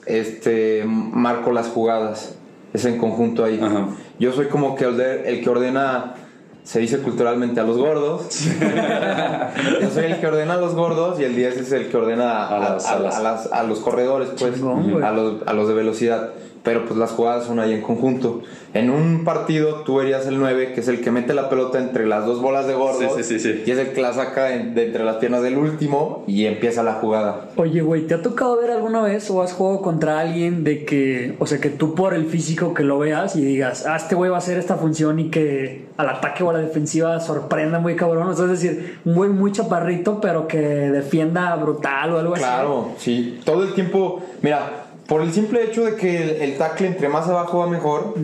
[0.05, 2.34] este marco las jugadas.
[2.75, 3.59] Es en conjunto ahí.
[3.61, 3.87] Ajá.
[4.19, 6.15] Yo soy como que el, que ordena
[6.63, 8.27] se dice culturalmente a los gordos.
[9.81, 12.31] Yo soy el que ordena a los gordos y el 10 es el que ordena
[12.45, 15.03] a, A las- a- a las- a las- a los corredores, pues, Chingón, güey.
[15.03, 16.31] a los, a los de velocidad.
[16.65, 18.41] Pero pues las jugadas son ahí en conjunto.
[18.73, 22.05] En un partido tú verías el 9, que es el que mete la pelota entre
[22.05, 23.13] las dos bolas de gordos.
[23.15, 23.63] Sí, sí, sí, sí.
[23.65, 26.83] Y es el que la saca en- de entre las piernas del último y empieza
[26.83, 27.49] la jugada.
[27.55, 31.35] Oye, güey, ¿te ha tocado ver alguna vez o has jugado contra alguien de que,
[31.39, 34.29] o sea, que tú por el físico que lo veas y digas, ah, este güey
[34.31, 37.95] va a hacer esta función y que al ataque o a la defensiva sorprenda muy
[37.95, 38.27] cabrón?
[38.27, 42.43] O sea, es decir, un güey muy chaparrito, pero que defienda brutal o algo así.
[42.43, 43.39] Claro, sí.
[43.45, 47.27] Todo el tiempo, mira, por el simple hecho de que el, el tackle entre más
[47.27, 48.15] abajo va mejor,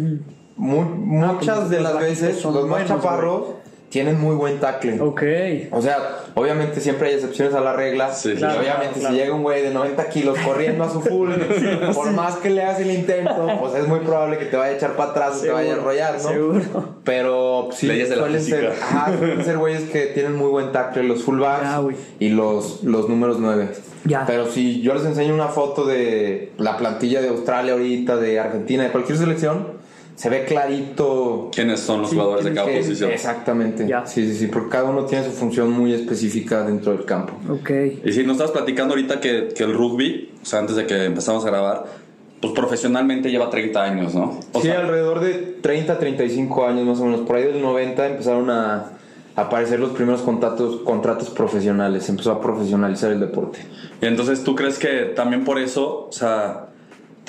[0.57, 3.43] mu- muchas pues de los las veces los más chaparros
[3.91, 5.01] tienen muy buen tackle.
[5.01, 5.21] Ok.
[5.71, 5.97] O sea,
[6.33, 8.13] obviamente siempre hay excepciones a la regla.
[8.13, 11.01] Sí, y claro, obviamente claro, si llega un güey de 90 kilos corriendo a su
[11.01, 11.29] full,
[11.93, 14.75] por más que le hagas el intento, pues es muy probable que te vaya a
[14.77, 16.19] echar para atrás o te vaya a enrollar, ¿no?
[16.29, 16.61] Seguro.
[17.03, 18.57] Pero sí, Leyes de la suelen física.
[18.59, 21.95] ser, ajá, suelen ser güeyes que tienen muy buen tackle, los fullbacks Ya, güey.
[22.19, 23.71] y los, los números 9.
[24.05, 24.23] Ya.
[24.25, 28.83] Pero si yo les enseño una foto de la plantilla de Australia ahorita, de Argentina,
[28.83, 29.80] de cualquier selección,
[30.21, 33.09] se ve clarito ¿Quiénes son los Sí, jugadores de cada que- posición?
[33.11, 33.87] Exactamente.
[33.87, 34.05] Ya.
[34.05, 37.33] Sí, sí, sí, porque cada uno tiene su función muy específica dentro del campo.
[37.49, 37.71] Ok.
[38.05, 41.05] Y si nos estabas platicando ahorita que, que el rugby, o sea, antes de que
[41.05, 41.85] empezamos a grabar,
[42.39, 44.39] pues profesionalmente lleva 30 años, ¿no?
[44.51, 47.21] O sí, sea, alrededor de 30, 35 años más o menos.
[47.21, 48.91] Por ahí del 90 empezaron a
[49.35, 52.03] aparecer los primeros contratos, contratos profesionales.
[52.03, 53.59] Se empezó a profesionalizar el deporte.
[54.01, 56.67] Y entonces tú crees que también por eso, o sea,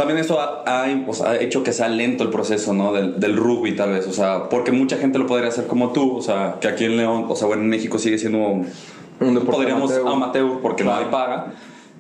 [0.02, 2.92] también eso ha, ha, sea, ha hecho que sea lento el proceso, ¿no?
[2.92, 6.16] Del, del rugby tal vez, o sea, porque mucha gente lo podría hacer como tú,
[6.16, 8.66] o sea, que aquí en León, o sea, bueno, en México sigue siendo un,
[9.46, 10.12] podríamos amateur.
[10.12, 11.04] amateur, porque no Claro.
[11.06, 11.52] hay paga.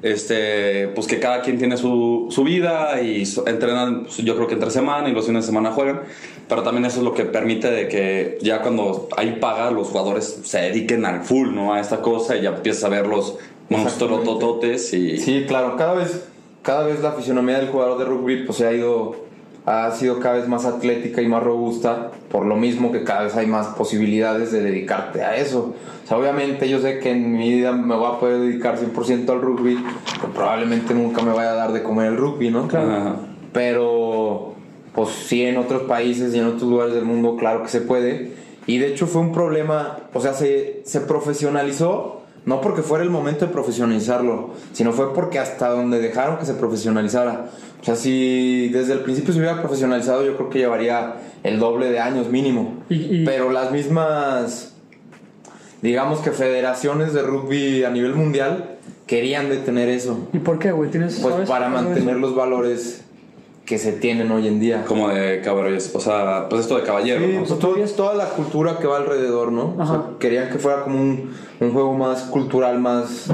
[0.02, 4.54] Este, pues que cada quien tiene su, su vida y entrenan, pues, yo creo que
[4.54, 6.00] entre semana y los fines de semana juegan,
[6.48, 10.40] pero también eso es lo que permite de que ya cuando hay paga los jugadores
[10.42, 11.72] se dediquen al full, ¿no?
[11.72, 13.36] A esta cosa y ya empiezas a ver los
[13.68, 15.18] monstruos tototes y...
[15.18, 16.24] Sí, claro, cada vez,
[16.62, 19.16] cada vez la fisionomía del jugador de rugby pues, se ha ido,
[19.66, 23.36] ha sido cada vez más atlética y más robusta, por lo mismo que cada vez
[23.36, 25.74] hay más posibilidades de dedicarte a eso.
[26.04, 29.28] O sea, obviamente yo sé que en mi vida me voy a poder dedicar 100%
[29.30, 29.78] al rugby,
[30.20, 32.64] pero probablemente nunca me vaya a dar de comer el rugby, ¿no?
[32.64, 33.16] Ajá.
[33.52, 34.54] Pero,
[34.94, 38.32] pues sí, en otros países y en otros lugares del mundo, claro que se puede.
[38.66, 43.10] Y de hecho fue un problema, o sea, se, se profesionalizó, no porque fuera el
[43.10, 47.46] momento de profesionalizarlo, sino fue porque hasta donde dejaron que se profesionalizara.
[47.80, 51.90] O sea, si desde el principio se hubiera profesionalizado, yo creo que llevaría el doble
[51.90, 52.78] de años mínimo.
[52.88, 54.74] Y- y- Pero las mismas,
[55.82, 58.76] digamos que federaciones de rugby a nivel mundial
[59.06, 60.28] querían detener eso.
[60.32, 60.90] ¿Y por qué, güey?
[60.90, 63.02] ¿Tienes Pues para mantener los valores
[63.64, 64.84] que se tienen hoy en día.
[64.86, 67.44] Como de caballeros, o sea, pues esto de caballero, Sí, ¿no?
[67.78, 69.74] pues toda la cultura que va alrededor, ¿no?
[69.78, 73.28] O sea, querían que fuera como un, un juego más cultural, más,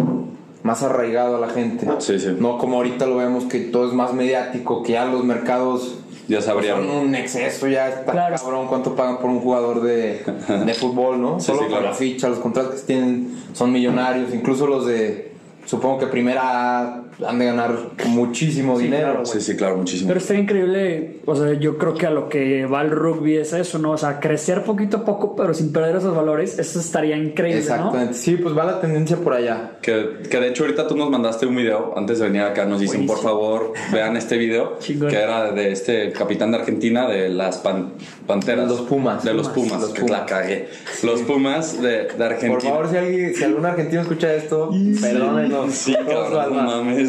[0.63, 1.89] más arraigado a la gente.
[1.99, 2.37] Sí, sí.
[2.39, 6.43] No como ahorita lo vemos que todo es más mediático, que ya los mercados Ya
[6.43, 6.87] se abrieron.
[6.87, 8.37] son un exceso, ya está Claro.
[8.37, 10.23] cabrón cuánto pagan por un jugador de,
[10.67, 11.41] de fútbol, ¿no?
[11.41, 11.87] Sí, Solo sí, por claro.
[11.87, 15.33] la ficha, los contratos que tienen son millonarios, incluso los de
[15.65, 17.73] supongo que primera han de ganar
[18.07, 19.07] muchísimo dinero.
[19.13, 20.09] claro, Sí, sí, claro, muchísimo.
[20.09, 23.53] Pero está increíble, o sea, yo creo que a lo que va el rugby es
[23.53, 23.93] eso, ¿no?
[23.93, 28.15] O sea, crecer poquito a poco, pero sin perder esos valores, eso estaría increíble, Exactamente.
[28.15, 29.79] Sí, pues va la tendencia por allá.
[29.83, 32.81] Que, que de hecho ahorita tú nos mandaste un video antes de venir acá, nos
[32.81, 37.59] dicen por favor vean este video que era de este capitán de Argentina de las
[37.59, 37.93] pan-
[38.27, 38.69] Panteras.
[38.69, 39.25] Los Pumas.
[39.25, 40.21] De los Pumas, Los que Pumas.
[40.21, 40.69] la cagué.
[41.03, 42.53] Los Pumas de, de Argentina.
[42.53, 45.73] Por favor, si, alguien, si algún argentino escucha esto, perdónenos.
[45.73, 47.08] Sí, cabrón, no mames.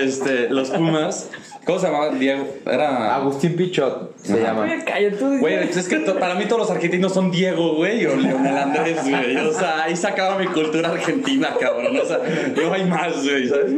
[0.00, 1.30] Este, los Pumas.
[1.64, 2.10] ¿Cómo se llamaba?
[2.10, 2.48] Diego.
[2.64, 3.14] Era.
[3.16, 4.42] Agustín Pichot se Ajá.
[4.42, 4.62] llama.
[4.62, 8.16] Oye, calla, tú Güey, es que para mí todos los argentinos son Diego, güey, o
[8.16, 9.36] Leonel Andrés, güey.
[9.36, 11.94] O sea, ahí sacaba mi cultura argentina, cabrón.
[11.98, 12.20] O sea,
[12.56, 13.72] no hay más, güey, ¿sabes?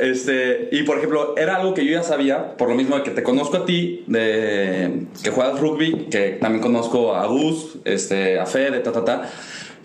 [0.00, 3.10] Este, y por ejemplo, era algo que yo ya sabía, por lo mismo de que
[3.10, 8.46] te conozco a ti, de que juegas rugby, que también conozco a Gus, este, a
[8.46, 9.30] Fede, ta, ta, ta,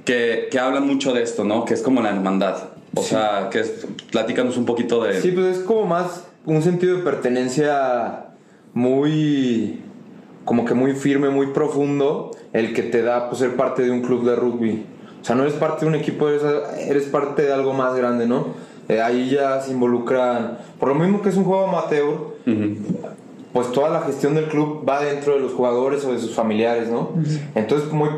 [0.06, 1.66] que, que hablan mucho de esto, ¿no?
[1.66, 2.58] Que es como la hermandad.
[3.00, 5.22] O sea, que es, platícanos un poquito de...
[5.22, 8.28] Sí, pues es como más un sentido de pertenencia
[8.74, 9.82] muy,
[10.46, 14.02] como que muy firme, muy profundo, el que te da pues, ser parte de un
[14.02, 14.86] club de rugby.
[15.22, 16.44] O sea, no eres parte de un equipo, eres,
[16.80, 18.48] eres parte de algo más grande, ¿no?
[18.88, 22.38] Eh, ahí ya se involucran, por lo mismo que es un juego amateur,
[23.52, 26.90] pues toda la gestión del club va dentro de los jugadores o de sus familiares,
[26.90, 27.10] ¿no?
[27.56, 28.10] Entonces, muy,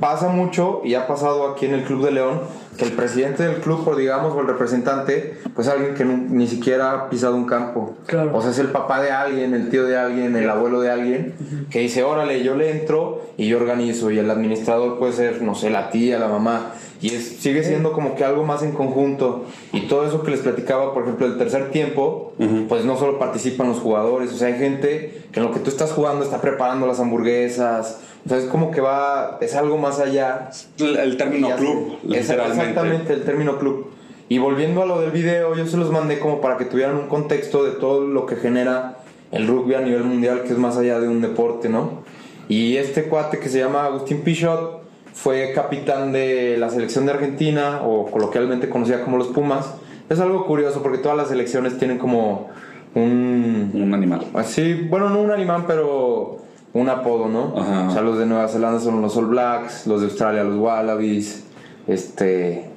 [0.00, 2.40] pasa mucho y ha pasado aquí en el Club de León
[2.76, 6.92] que el presidente del club, o digamos, o el representante, pues alguien que ni siquiera
[6.92, 7.96] ha pisado un campo.
[8.06, 8.30] Claro.
[8.34, 11.34] O sea, es el papá de alguien, el tío de alguien, el abuelo de alguien,
[11.70, 14.10] que dice, órale, yo le entro y yo organizo.
[14.10, 16.72] Y el administrador puede ser, no sé, la tía, la mamá.
[17.02, 19.44] Y es, sigue siendo como que algo más en conjunto.
[19.72, 22.32] Y todo eso que les platicaba, por ejemplo, el tercer tiempo,
[22.68, 25.68] pues no solo participan los jugadores, o sea, hay gente que en lo que tú
[25.70, 28.00] estás jugando está preparando las hamburguesas.
[28.24, 30.50] O sea, es como que va, es algo más allá.
[30.78, 32.18] El, el término club, literalmente.
[32.18, 33.90] Exactamente, el término club.
[34.28, 37.08] Y volviendo a lo del video, yo se los mandé como para que tuvieran un
[37.08, 38.98] contexto de todo lo que genera
[39.30, 42.02] el rugby a nivel mundial, que es más allá de un deporte, ¿no?
[42.48, 44.82] Y este cuate que se llama Agustín Pichot
[45.14, 49.74] fue capitán de la selección de Argentina, o coloquialmente conocida como los Pumas.
[50.08, 52.50] Es algo curioso porque todas las selecciones tienen como
[52.94, 54.26] un, Un animal.
[54.34, 56.38] Así, bueno, no un animal, pero
[56.74, 57.54] un apodo, ¿no?
[57.58, 57.88] Ajá.
[57.88, 61.44] O sea, los de Nueva Zelanda son los All Blacks, los de Australia los Wallabies,
[61.86, 62.70] este,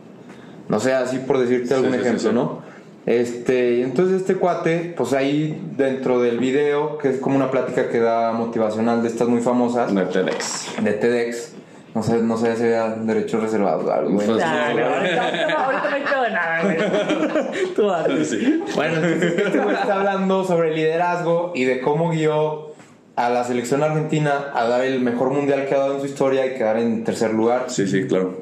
[0.67, 2.35] no sé, así por decirte algún sí, sí, ejemplo, sí.
[2.35, 2.65] ¿no?
[3.05, 7.99] Este, entonces este cuate, pues ahí dentro del video, que es como una plática que
[7.99, 10.83] da motivacional de estas muy famosas, De TEDx.
[10.83, 11.53] de TEDx,
[11.93, 14.15] no sé, no sé si había derechos reservados o algo.
[14.15, 17.73] Pues- Nah, no, ahorita, ahorita no de nada, güey.
[17.75, 18.25] Tú dale.
[18.25, 18.63] Sí.
[18.75, 22.71] Bueno, entonces este güey está hablando sobre liderazgo y de cómo guió
[23.15, 26.45] a la selección argentina a dar el mejor mundial que ha dado en su historia
[26.45, 27.65] y quedar en tercer lugar.
[27.67, 28.41] Sí, sí, claro.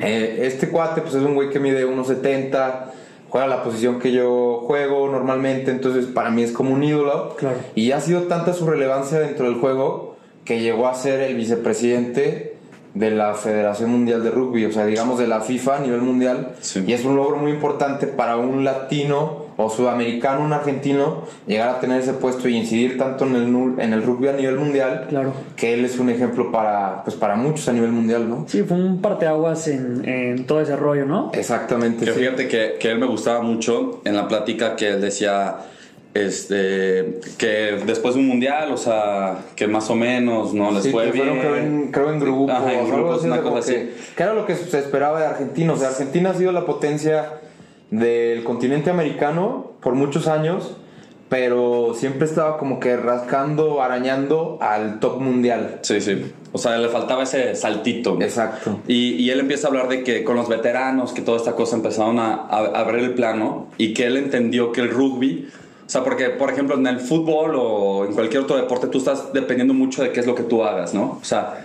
[0.00, 2.86] Eh, este cuate pues es un güey que mide 1.70,
[3.28, 7.36] juega la posición que yo juego normalmente, entonces para mí es como un ídolo.
[7.36, 7.56] Claro.
[7.74, 12.56] Y ha sido tanta su relevancia dentro del juego que llegó a ser el vicepresidente
[12.94, 16.52] de la Federación Mundial de Rugby, o sea, digamos de la FIFA a nivel mundial.
[16.60, 16.84] Sí.
[16.86, 21.80] Y es un logro muy importante para un latino o sudamericano, un argentino, llegar a
[21.80, 23.44] tener ese puesto y incidir tanto en el,
[23.80, 25.32] en el rugby a nivel mundial, Claro.
[25.56, 28.44] que él es un ejemplo para, pues, para muchos a nivel mundial, ¿no?
[28.48, 31.30] Sí, fue un parteaguas en, en todo ese rollo, ¿no?
[31.34, 32.04] Exactamente.
[32.04, 32.18] Que sí.
[32.20, 35.56] fíjate que, que él me gustaba mucho en la plática que él decía
[36.14, 40.90] este que después de un mundial, o sea, que más o menos no les Sí,
[40.90, 41.42] fue que fueron, bien.
[41.46, 43.90] creo, en, creo en grupos, Ajá, en grupos, una cosa que, así.
[44.16, 45.72] que era lo que se esperaba de Argentina.
[45.72, 47.32] O sea, Argentina ha sido la potencia
[47.90, 50.76] del continente americano por muchos años,
[51.28, 55.80] pero siempre estaba como que rascando, arañando al top mundial.
[55.82, 56.32] Sí, sí.
[56.52, 58.20] O sea, le faltaba ese saltito.
[58.20, 58.80] Exacto.
[58.86, 61.76] Y, y él empieza a hablar de que con los veteranos, que toda esta cosa
[61.76, 65.48] empezaron a, a, a ver el plano y que él entendió que el rugby,
[65.84, 69.32] o sea, porque por ejemplo en el fútbol o en cualquier otro deporte tú estás
[69.32, 71.18] dependiendo mucho de qué es lo que tú hagas, ¿no?
[71.20, 71.64] O sea,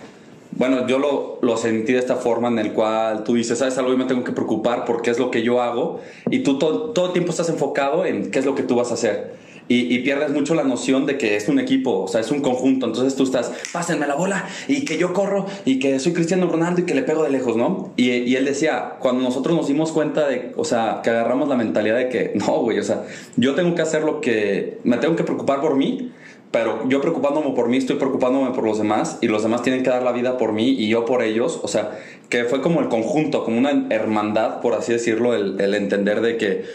[0.52, 3.92] bueno, yo lo, lo sentí de esta forma en el cual tú dices, ¿sabes algo?
[3.92, 6.92] Yo me tengo que preocupar por qué es lo que yo hago y tú todo,
[6.92, 9.38] todo el tiempo estás enfocado en qué es lo que tú vas a hacer.
[9.68, 12.42] Y, y pierdes mucho la noción de que es un equipo, o sea, es un
[12.42, 12.88] conjunto.
[12.88, 16.82] Entonces tú estás, pásenme la bola y que yo corro y que soy Cristiano Ronaldo
[16.82, 17.94] y que le pego de lejos, ¿no?
[17.96, 21.56] Y, y él decía, cuando nosotros nos dimos cuenta de, o sea, que agarramos la
[21.56, 23.04] mentalidad de que, no, güey, o sea,
[23.38, 26.14] yo tengo que hacer lo que, me tengo que preocupar por mí,
[26.52, 29.90] pero yo preocupándome por mí, estoy preocupándome por los demás y los demás tienen que
[29.90, 31.60] dar la vida por mí y yo por ellos.
[31.62, 31.92] O sea,
[32.30, 36.38] que fue como el conjunto, como una hermandad, por así decirlo, el, el entender de
[36.38, 36.66] que,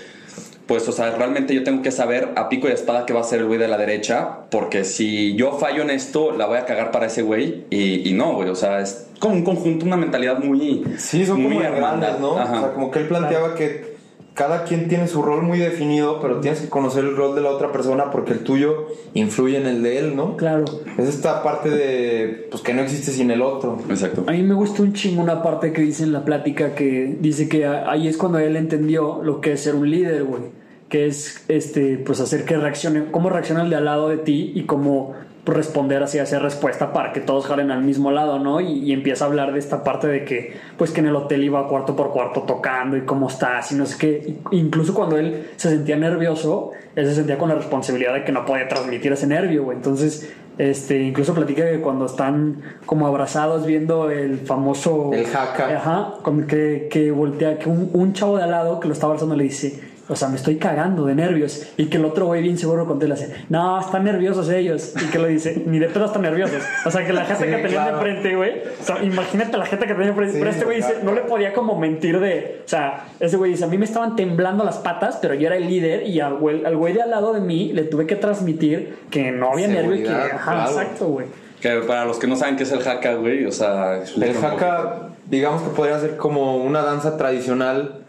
[0.66, 3.24] pues, o sea, realmente yo tengo que saber a pico y espada qué va a
[3.24, 6.66] ser el güey de la derecha, porque si yo fallo en esto, la voy a
[6.66, 8.50] cagar para ese güey y, y no, güey.
[8.50, 10.84] O sea, es como un conjunto, una mentalidad muy.
[10.98, 12.18] Sí, son muy como hermandad.
[12.20, 12.38] ¿no?
[12.38, 12.58] Ajá.
[12.58, 13.93] O sea, como que él planteaba que
[14.34, 17.50] cada quien tiene su rol muy definido, pero tienes que conocer el rol de la
[17.50, 20.36] otra persona porque el tuyo influye en el de él, ¿no?
[20.36, 20.64] Claro.
[20.98, 23.78] Es esta parte de pues que no existe sin el otro.
[23.88, 24.24] Exacto.
[24.26, 27.48] A mí me gustó un chingo una parte que dice en la plática que dice
[27.48, 30.42] que ahí es cuando él entendió lo que es ser un líder, güey.
[30.88, 34.52] Que es este, pues hacer que reaccione, cómo reacciona el de al lado de ti
[34.54, 35.14] y cómo
[35.46, 38.60] responder así, hacer respuesta para que todos jalen al mismo lado, ¿no?
[38.60, 41.44] Y, y empieza a hablar de esta parte de que, pues que en el hotel
[41.44, 44.36] iba cuarto por cuarto tocando y cómo estás y no sé qué.
[44.52, 48.44] Incluso cuando él se sentía nervioso, él se sentía con la responsabilidad de que no
[48.46, 49.76] podía transmitir ese nervio, güey.
[49.76, 55.10] Entonces, este, incluso platica que cuando están como abrazados viendo el famoso...
[55.12, 55.76] El jaca.
[55.76, 59.06] Ajá, con que, que voltea, que un, un chavo de al lado que lo está
[59.06, 61.66] abrazando le dice, o sea, me estoy cagando de nervios.
[61.76, 64.92] Y que el otro güey bien seguro con le hace, no, están nerviosos ellos.
[65.02, 66.62] Y que lo dice, ni de pedo están nerviosos.
[66.84, 67.96] O sea, que la gente Sí, que tenían claro.
[67.96, 68.52] enfrente, güey.
[68.80, 70.32] O sea, imagínate la gente que tenía enfrente.
[70.34, 73.52] Sí, pero este güey dice, no le podía como mentir de, o sea, ese güey
[73.52, 76.34] dice, a mí me estaban temblando las patas, pero yo era el líder y al
[76.34, 79.68] güey, al güey de al lado de mí le tuve que transmitir que no había
[79.68, 80.70] nervio y que, Seguridad, ajá, claro.
[80.70, 81.26] exacto, güey.
[81.60, 84.02] Que para los que no saben qué es el haka, güey, o sea...
[84.02, 88.03] El haka, digamos que podría ser como una danza tradicional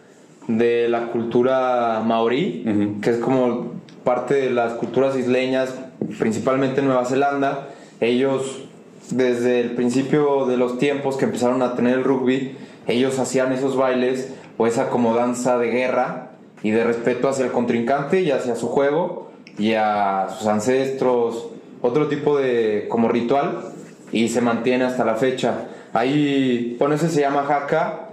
[0.47, 5.73] de la cultura maorí, que es como parte de las culturas isleñas,
[6.19, 7.69] principalmente en Nueva Zelanda.
[7.99, 8.63] Ellos,
[9.09, 12.55] desde el principio de los tiempos que empezaron a tener el rugby,
[12.87, 16.29] ellos hacían esos bailes o esa como danza de guerra
[16.63, 21.49] y de respeto hacia el contrincante y hacia su juego y a sus ancestros,
[21.81, 23.73] otro tipo de como ritual
[24.11, 25.67] y se mantiene hasta la fecha.
[25.93, 28.04] Ahí, bueno, ese se llama haka,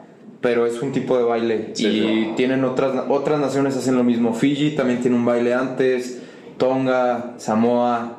[0.42, 1.70] pero es un tipo de baile.
[1.72, 4.34] Sí, y tienen otras otras naciones hacen lo mismo.
[4.34, 6.20] Fiji también tiene un baile antes,
[6.58, 8.18] Tonga, Samoa,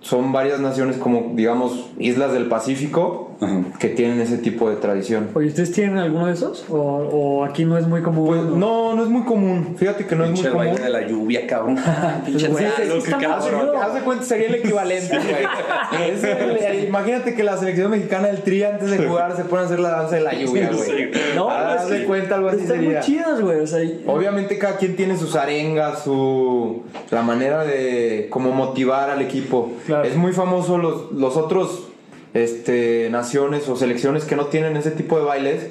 [0.00, 3.62] son varias naciones como digamos islas del Pacífico Ajá.
[3.78, 5.28] que tienen ese tipo de tradición.
[5.34, 6.64] Oye, ¿ustedes tienen alguno de esos?
[6.68, 8.26] ¿O, o aquí no es muy común?
[8.26, 9.76] Pues no, no es muy común.
[9.78, 10.66] Fíjate que no es Pinche muy común.
[10.74, 11.76] baile de la lluvia, cabrón.
[12.26, 13.70] Pinche está qué más cabrón.
[13.80, 16.10] Haz de cuenta sería el equivalente, güey.
[16.10, 19.64] Es el- imagínate que la selección mexicana del tri antes de jugar se pone a
[19.66, 21.10] hacer la danza de la lluvia, güey.
[21.34, 22.90] No, Haz es de que- cuenta algo así Están sería.
[22.98, 23.60] muy chidas, güey.
[23.60, 29.10] O sea, y- Obviamente cada quien tiene sus arengas, su la manera de como motivar
[29.10, 29.72] al equipo.
[29.86, 30.04] Claro.
[30.04, 31.86] Es muy famoso los, los otros
[32.34, 35.66] este, naciones o selecciones que no tienen ese tipo de bailes.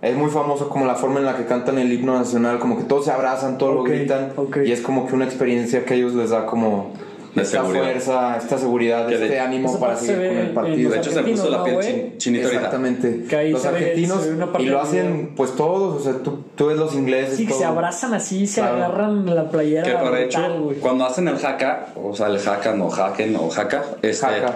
[0.00, 2.84] Es muy famoso como la forma en la que cantan el himno nacional, como que
[2.84, 4.58] todos se abrazan, todos Ok, lo gritan ok.
[4.64, 6.92] y es como que una experiencia que a ellos les da como
[7.34, 7.82] De esta seguridad.
[7.82, 10.90] fuerza, esta seguridad, Que de- este ánimo para seguir se con el partido.
[10.92, 12.46] De hecho, se puso la piel ¿no, chin- chinita.
[12.46, 13.24] Exactamente.
[13.28, 16.66] Que los se argentinos se ve y lo hacen pues todos, o sea, tú, tú
[16.66, 17.36] ves los ingleses.
[17.36, 17.68] Sí, que se todo.
[17.72, 18.76] abrazan así, se Claro.
[18.76, 19.82] agarran la playera.
[19.82, 20.76] Que por hecho, güey.
[20.78, 24.54] cuando hacen el haka, o sea, el haka, no haken o haka, este, Haka.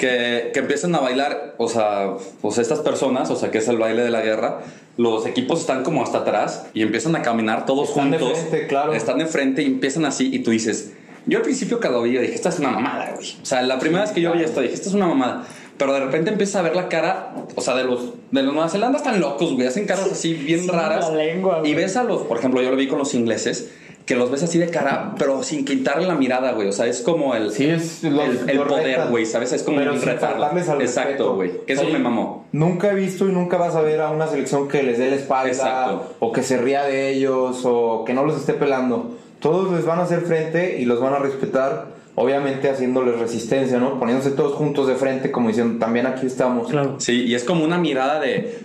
[0.00, 3.78] Que, que empiezan a bailar, o sea, pues estas personas, o sea, que es el
[3.78, 4.60] baile de la guerra,
[4.96, 8.38] los equipos están como hasta atrás y empiezan a caminar todos Están de juntos.
[8.38, 8.92] frente, claro.
[8.92, 10.92] Están de frente y empiezan así y tú dices,
[11.26, 13.36] yo al principio cada día dije, esta es una mamada, güey.
[13.42, 15.44] O sea, la primera vez que yo vi esto dije, esta es una mamada.
[15.78, 18.68] Pero de repente empiezas a ver la cara, o sea, de los de los Nueva
[18.68, 21.08] Zelanda están locos, güey, hacen caras así bien Sí, raras.
[21.10, 23.70] la lengua, y ves a los, por ejemplo, yo lo vi con los ingleses,
[24.06, 26.68] que los ves así de cara, pero sin quitarle la mirada, güey.
[26.68, 29.52] O sea, es como el, Sí, es los- el, el los poder, güey, ¿sabes?
[29.52, 30.80] Es como Pero un respeto.
[30.80, 31.52] Exacto, güey.
[31.66, 31.92] Que eso Sí.
[31.92, 32.46] me mamó.
[32.52, 35.16] Nunca he visto y nunca vas a ver a una selección que les dé la
[35.16, 36.14] espalda Exacto.
[36.20, 39.12] o que se ría de ellos o que no los esté pelando.
[39.40, 43.98] Todos les van a hacer frente y los van a respetar, obviamente haciéndoles resistencia, ¿no?
[43.98, 46.68] Poniéndose todos juntos de frente como diciendo, también aquí estamos.
[46.68, 46.96] Claro.
[46.98, 48.58] Sí, y es como una mirada de.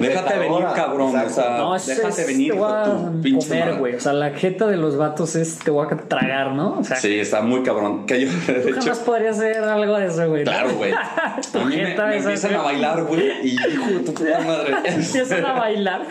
[0.00, 1.08] Déjate venir, cabrón.
[1.10, 1.30] exacto.
[1.30, 2.84] O sea, No, es, déjate es- venir, te voy a
[3.40, 3.94] comer, güey.
[3.96, 6.78] O sea, la jeta de los vatos es te voy a tragar, ¿no?
[6.78, 8.06] O sea, Sí, está muy cabrón.
[8.06, 10.44] Que yo, de tú hecho, jamás podría hacer algo de eso, güey.
[10.44, 10.92] claro, güey.
[11.52, 12.60] Tu A mí me, jeta me es empiezan así.
[12.60, 14.74] a bailar, güey, y hijo de tu puta madre.
[14.84, 16.02] Empiezan a bailar.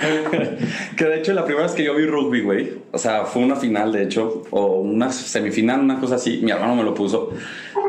[0.98, 3.56] que de hecho la primera vez que yo vi rugby, güey, o sea, fue una
[3.56, 7.32] final de hecho, o una semifinal, una cosa así, mi hermano me lo puso.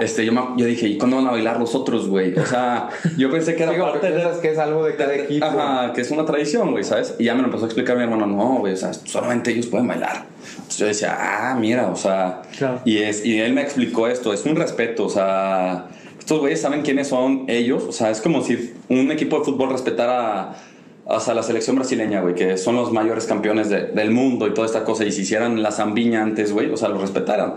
[0.00, 2.36] Este, yo, me- yo dije, ¿y cuándo van a bailar los otros, güey?
[2.36, 4.24] O sea, yo pensé que era Digo, parte de...
[4.42, 5.44] que es algo de cada equipo.
[5.46, 7.14] Ajá, que es una tradición, güey, ¿sabes?
[7.18, 9.66] Y ya me lo empezó a explicar mi hermano, no, güey, o sea, solamente ellos
[9.66, 10.26] pueden bailar.
[10.56, 12.80] Entonces yo decía, ah, mira, o sea, Claro.
[12.84, 15.86] y, es, y él me explicó esto, es un respeto, o sea,
[16.18, 19.70] estos güeyes saben quiénes son ellos, o sea, es como si un equipo de fútbol
[19.70, 20.54] respetara
[21.20, 24.66] sea, la selección brasileña, güey, que son los mayores campeones de- del mundo y toda
[24.66, 27.54] esta cosa, y si hicieran la zambiña antes, güey, o sea, lo respetaran.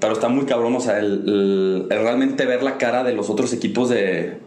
[0.00, 3.30] Pero está muy cabrón, o sea, el, el- el realmente ver la cara de los
[3.30, 4.38] otros equipos de,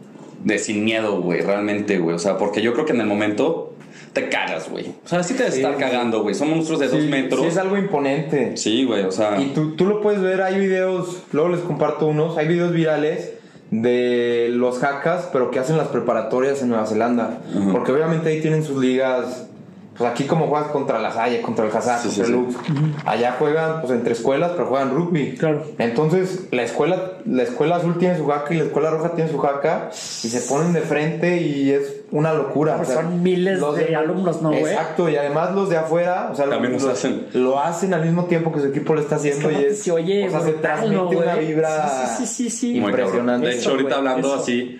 [0.44, 3.74] de sin miedo, güey, realmente, güey, o sea, porque yo creo que en el momento
[4.12, 4.94] te cagas, güey.
[5.04, 7.40] O sea, sí te Sí, estar cagando, güey, son monstruos de dos metros.
[7.40, 8.56] sí es algo imponente.
[8.56, 9.40] Sí, güey, o sea.
[9.40, 13.32] Y tú, tú lo puedes ver, hay videos, luego les comparto unos, hay videos virales
[13.70, 17.40] de los hackers, pero que hacen las preparatorias en Nueva Zelanda.
[17.72, 19.48] Porque obviamente ahí tienen sus ligas
[19.96, 22.56] pues aquí como juegas contra la Salle, contra el Hazard, Sí, sí, contra el sí.
[22.58, 25.34] Lux, allá juegan pues entre escuelas, pero juegan rugby.
[25.36, 25.64] Claro.
[25.78, 29.38] Entonces, la escuela, la escuela azul tiene su jaca y la escuela roja tiene su
[29.38, 32.76] jaca y se ponen de frente y es una locura.
[32.76, 34.62] Pues son miles los de alumnos, ¿no, güey?
[34.64, 37.26] Exacto, y además los de afuera, o sea, También los- los hacen.
[37.34, 39.82] lo hacen al mismo tiempo que su equipo lo está haciendo Es que y es,
[39.82, 42.66] se oye o sea, se transmite ¿no, una vibra Sí, sí, sí, sí, sí.
[42.80, 43.06] Muy cabrón.
[43.06, 43.46] impresionante.
[43.48, 44.42] De hecho, ahorita güey, hablando eso.
[44.42, 44.78] así,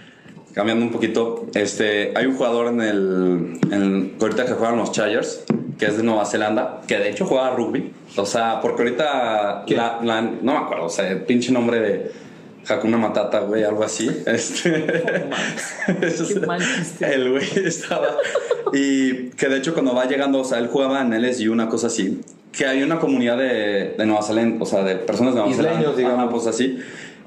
[0.54, 5.44] cambiando un poquito, este, hay un jugador en el, en, ahorita que juegan los Chargers,
[5.78, 7.92] que es de Nueva Zelanda, que de hecho juega rugby.
[8.16, 12.12] O sea, porque ahorita, la, la- no me acuerdo, o sea, el pinche nombre de
[12.68, 14.08] Hakuna Matata, güey, algo así.
[14.26, 15.02] Este,
[16.16, 17.14] chiste.
[17.14, 18.16] el güey estaba.
[18.72, 21.88] Y que de hecho, cuando va llegando, o sea, él jugaba en LSU, una cosa
[21.88, 22.20] así.
[22.52, 25.74] Que hay una comunidad de, de Nueva Zelanda, o sea, de personas de Nueva Isleños,
[25.76, 25.96] Zelanda.
[25.96, 26.18] digamos.
[26.20, 26.78] Ajá, pues así.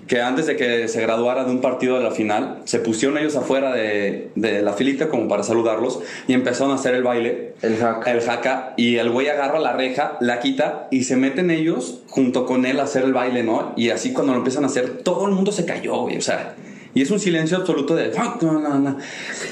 [0.08, 3.36] Que antes de que se graduara de un partido de la final, se pusieron ellos
[3.36, 7.54] afuera de, de la filita como para saludarlos y empezaron a hacer el baile.
[7.62, 8.12] El jaca.
[8.12, 8.74] El jaca.
[8.78, 12.80] Y el güey agarra la reja, la quita y se meten ellos junto con él
[12.80, 13.74] a hacer el baile, ¿no?
[13.76, 16.18] Y así cuando lo empiezan a hacer, todo el mundo se cayó, güey.
[16.18, 16.56] O sea.
[16.98, 18.12] Y es un silencio absoluto de...
[18.18, 18.98] "Ah, no, no, no".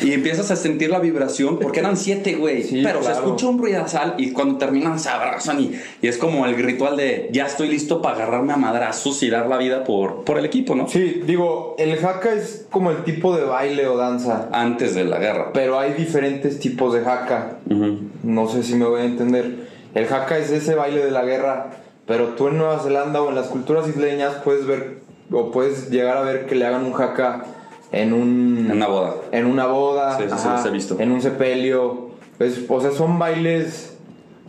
[0.02, 2.64] Y empiezas a sentir la vibración, porque eran siete, güey.
[2.64, 3.24] Sí, pero se claro.
[3.26, 5.72] escucha un ruidazal y cuando terminan se abrazan y,
[6.02, 9.48] y es como el ritual de ya estoy listo para agarrarme a madrazos y dar
[9.48, 10.88] la vida por, por el equipo, ¿no?
[10.88, 15.20] Sí, digo, el jaca es como el tipo de baile o danza, Antes de la
[15.20, 15.52] guerra.
[15.54, 17.58] pero hay diferentes tipos de jaca.
[17.70, 18.00] Ujú.
[18.24, 19.68] No sé si me voy a entender.
[19.94, 21.68] El jaca es ese baile de la guerra,
[22.08, 26.18] pero tú en Nueva Zelanda o en las culturas isleñas puedes ver o puedes llegar
[26.18, 27.46] a ver que le hagan un jaca
[27.92, 29.14] en un En una boda.
[29.32, 30.96] en una boda, Sí, sí, ajá, he visto.
[31.00, 32.10] en un sepelio.
[32.40, 33.92] Es- o sea, son bailes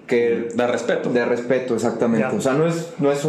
[0.07, 1.11] que De respeto.
[1.11, 2.29] de respeto, exactamente.
[2.31, 2.37] Ya.
[2.37, 3.27] O sea, no es, no es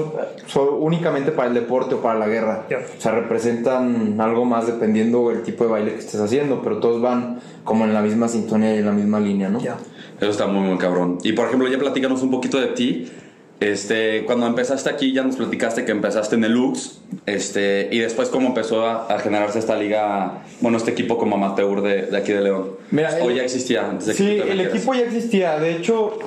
[0.79, 2.65] únicamente para el deporte o para la guerra.
[2.69, 2.77] Ya.
[2.97, 7.01] O sea, representan algo más dependiendo el tipo de baile que estés haciendo, pero todos
[7.01, 9.59] van como en la misma sintonía y en la misma línea, ¿no?
[9.59, 9.77] Ya.
[10.19, 11.17] Eso está muy, muy cabrón.
[11.23, 13.11] Y por ejemplo, ya platícanos un poquito de ti.
[13.59, 16.99] Este, cuando empezaste aquí, ya nos platicaste que empezaste en el Lux.
[17.25, 21.81] Este, y después, cómo empezó a, a generarse esta liga, bueno, este equipo como amateur
[21.81, 22.71] de, de aquí de León.
[22.91, 25.57] Mira, o el- ya existía antes de que Sí, el equipo ya existía.
[25.59, 26.19] De hecho,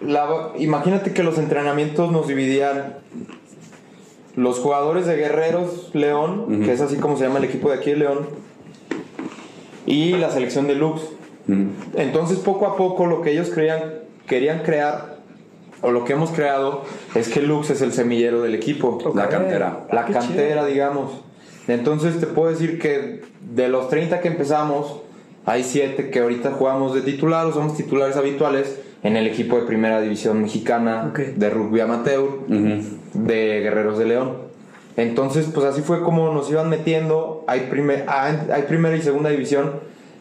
[0.00, 2.98] la- imagínate que los entrenamientos nos dividían
[4.36, 7.90] los jugadores de Guerreros León, que es así como se llama el equipo de aquí
[7.90, 8.28] de León,
[9.86, 11.00] y la selección de Lux.
[11.96, 13.80] Entonces, poco a poco, lo que ellos creían,
[14.26, 15.15] querían crear,
[15.82, 18.98] o lo que hemos creado, es que Lux es el semillero del equipo.
[19.14, 19.86] La cantera.
[19.92, 20.66] La Qué cantera, chido.
[20.66, 21.12] digamos.
[21.68, 25.00] Entonces te puedo decir que de los 30 que empezamos,
[25.44, 29.62] hay 7 que ahorita jugamos de titular o somos titulares habituales en el equipo de
[29.62, 34.46] primera división mexicana de rugby amateur de Guerreros de León.
[34.96, 37.44] Entonces, pues así fue como nos iban metiendo.
[37.46, 39.72] Hay, primer, hay hay primera y segunda división.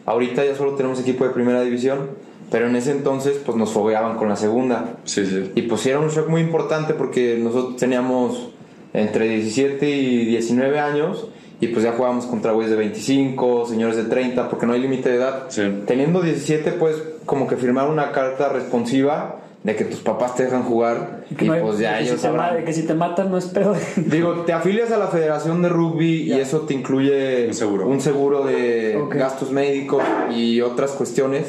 [0.06, 2.10] Ahorita ya solo tenemos equipo de primera división.
[2.51, 4.97] Pero en ese entonces, pues nos fogueaban con la segunda.
[5.03, 5.51] Sí, sí.
[5.55, 8.49] Y pues era un shock muy importante porque nosotros teníamos
[8.93, 11.27] entre 17 y 19 años
[11.59, 15.09] y pues ya jugábamos contra güeyes de 25, señores de 30, porque no hay límite
[15.09, 15.43] de edad.
[15.49, 15.63] Sí.
[15.87, 20.61] Teniendo 17 pues como que firmar una carta responsiva de que tus papás te dejan
[20.63, 22.65] jugar y, Que no hay- pues ya que si ellos te ma- sabrán.
[22.65, 23.75] que si te matan no es pedo.
[23.95, 26.37] Digo, te afilias a la Federación de Rugby Ya.
[26.37, 27.87] y eso te incluye Un seguro.
[27.87, 29.15] un seguro de Ok.
[29.15, 30.03] gastos médicos
[30.35, 31.45] y otras cuestiones.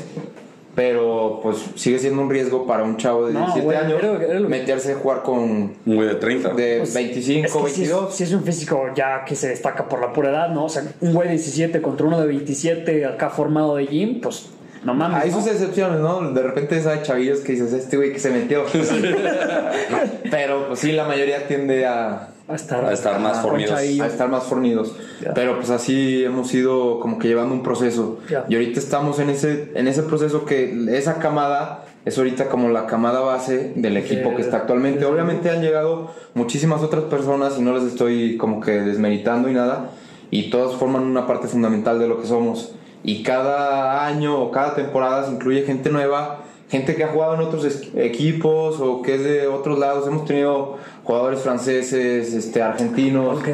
[0.76, 4.22] Pero pues sigue siendo un riesgo para un chavo de No, 17 güey, años era-
[4.24, 6.50] era lo- meterse a jugar con Un güey de 30.
[6.50, 8.14] de Pues, 25, es que si es- 22.
[8.14, 10.66] Si es, un físico ya que se destaca por la pura edad, ¿no?
[10.66, 14.50] O sea, un güey de 17 contra uno de 27 acá formado de gym, pues
[14.84, 15.24] no mames.
[15.24, 15.40] Hay ¿no?
[15.40, 16.30] sus excepciones, ¿no?
[16.30, 18.64] De repente hay chavillos que dices, este güey que se metió.
[20.30, 23.72] Pero pues sí, la mayoría tiende a, a estar, A estar más fornidos.
[23.72, 24.94] a estar más fornidos.
[25.20, 25.34] Ya.
[25.34, 28.18] Pero pues así hemos ido como que llevando un proceso.
[28.30, 28.44] Ya.
[28.48, 32.86] Y ahorita estamos en ese, en ese proceso que esa camada es ahorita como la
[32.86, 35.04] camada base del equipo que está actualmente.
[35.04, 39.90] Obviamente han llegado muchísimas otras personas y no les estoy como que desmeritando y nada.
[40.30, 42.74] Y todas forman una parte fundamental de lo que somos.
[43.02, 47.40] Y cada año o cada temporada se incluye gente nueva, gente que ha jugado en
[47.40, 47.64] otros
[47.94, 50.06] equipos o que es de otros lados.
[50.08, 53.38] Hemos tenido jugadores franceses, este, argentinos.
[53.38, 53.48] Ok.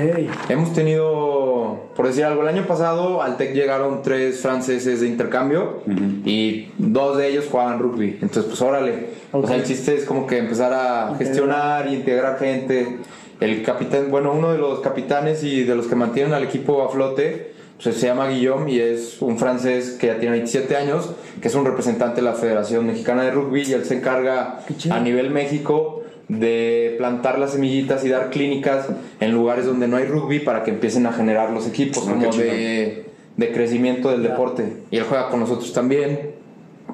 [0.49, 5.83] Hemos tenido, por decir algo, el año pasado al TEC llegaron tres franceses de intercambio
[6.25, 8.19] y dos de ellos jugaban rugby.
[8.23, 9.09] Entonces, pues órale.
[9.33, 9.45] Ok.
[9.45, 12.99] O sea, el chiste es como que empezar a gestionar y integrar gente.
[13.41, 16.91] El capitán, bueno, uno de los capitanes y de los que mantienen al equipo a
[16.91, 17.52] flote,
[17.91, 21.11] se llama Guillaume y es un francés que ya tiene 27 años,
[21.41, 24.61] que es un representante de la Federación Mexicana de Rugby y él se encarga
[24.91, 28.87] a nivel México de plantar las semillitas y dar clínicas
[29.21, 32.33] en lugares donde no hay rugby para que empiecen a generar los equipos Ah, como
[32.33, 33.07] de,
[33.37, 34.65] de crecimiento del deporte.
[34.91, 36.32] Y él juega con nosotros también.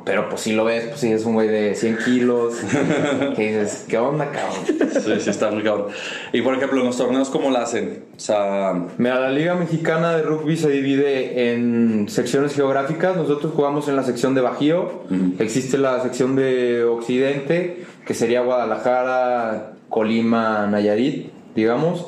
[0.04, 2.54] Pero pues si lo ves, pues sí es un güey de 100 kilos.
[3.36, 4.90] que dices, ¿qué onda, cabrón?
[4.92, 5.88] Sí, sí, está muy cabrón.
[6.32, 8.04] Y por ejemplo, en los torneos, ¿cómo lo hacen?
[8.16, 13.16] O sea, Mira, la Liga Mexicana de Rugby se divide en secciones geográficas.
[13.16, 15.02] Nosotros jugamos en la sección de Bajío.
[15.38, 22.06] Existe la sección de Occidente, que sería Guadalajara, Colima, Nayarit, digamos.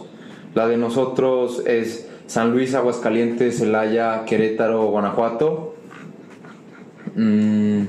[0.55, 5.70] La de nosotros es San Luis, Aguascalientes, Celaya, Querétaro, Guanajuato.
[7.15, 7.83] Mm,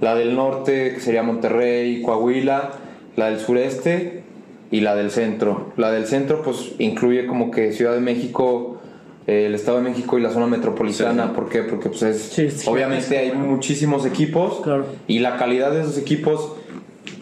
[0.00, 2.72] la del norte, que sería Monterrey, Coahuila.
[3.16, 4.22] La del sureste
[4.70, 5.72] y la del centro.
[5.76, 8.78] La del centro, pues incluye como que Ciudad de México,
[9.26, 11.28] eh, el Estado de México y la zona metropolitana.
[11.28, 11.30] Sí.
[11.34, 11.62] ¿Por qué?
[11.62, 12.20] Porque pues es.
[12.20, 14.60] Sí, obviamente hay muchísimos equipos.
[14.62, 14.86] Claro.
[15.06, 16.56] Y la calidad de esos equipos,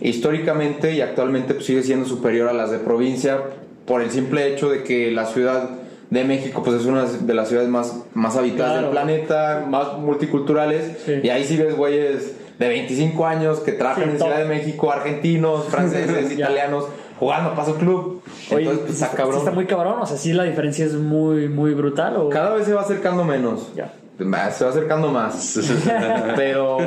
[0.00, 3.38] históricamente y actualmente, pues, sigue siendo superior a las de provincia.
[3.86, 5.70] Por el simple hecho de que la ciudad
[6.10, 8.86] de México pues es una de las ciudades más, más habitadas Claro.
[8.86, 10.98] del planeta, más multiculturales.
[11.04, 11.14] Sí.
[11.22, 14.18] Y ahí sí ves güeyes de 25 años que trabajan Sí, en.
[14.18, 16.86] Ciudad de México, argentinos, franceses, italianos,
[17.18, 18.22] jugando a paso club.
[18.50, 19.38] Oye, Entonces, pues, está cabrón.
[19.38, 22.16] está muy cabrón, o sea, sí la diferencia es muy, muy brutal.
[22.16, 22.28] O...
[22.28, 23.72] Cada vez se va acercando menos.
[23.74, 23.92] Ya.
[24.52, 25.58] Se va acercando más.
[26.36, 26.78] pero.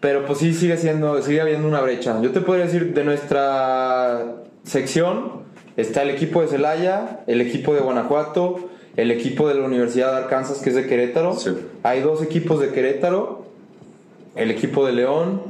[0.00, 2.20] Pero pues sí sigue siendo, sigue habiendo una brecha.
[2.20, 4.32] Yo te podría decir de nuestra
[4.64, 5.42] sección
[5.76, 10.18] está el equipo de Celaya, el equipo de Guanajuato, el equipo de la Universidad de
[10.24, 11.34] Arkansas que es de Querétaro.
[11.34, 11.50] Sí.
[11.82, 13.46] Hay dos equipos de Querétaro,
[14.36, 15.42] el equipo de León,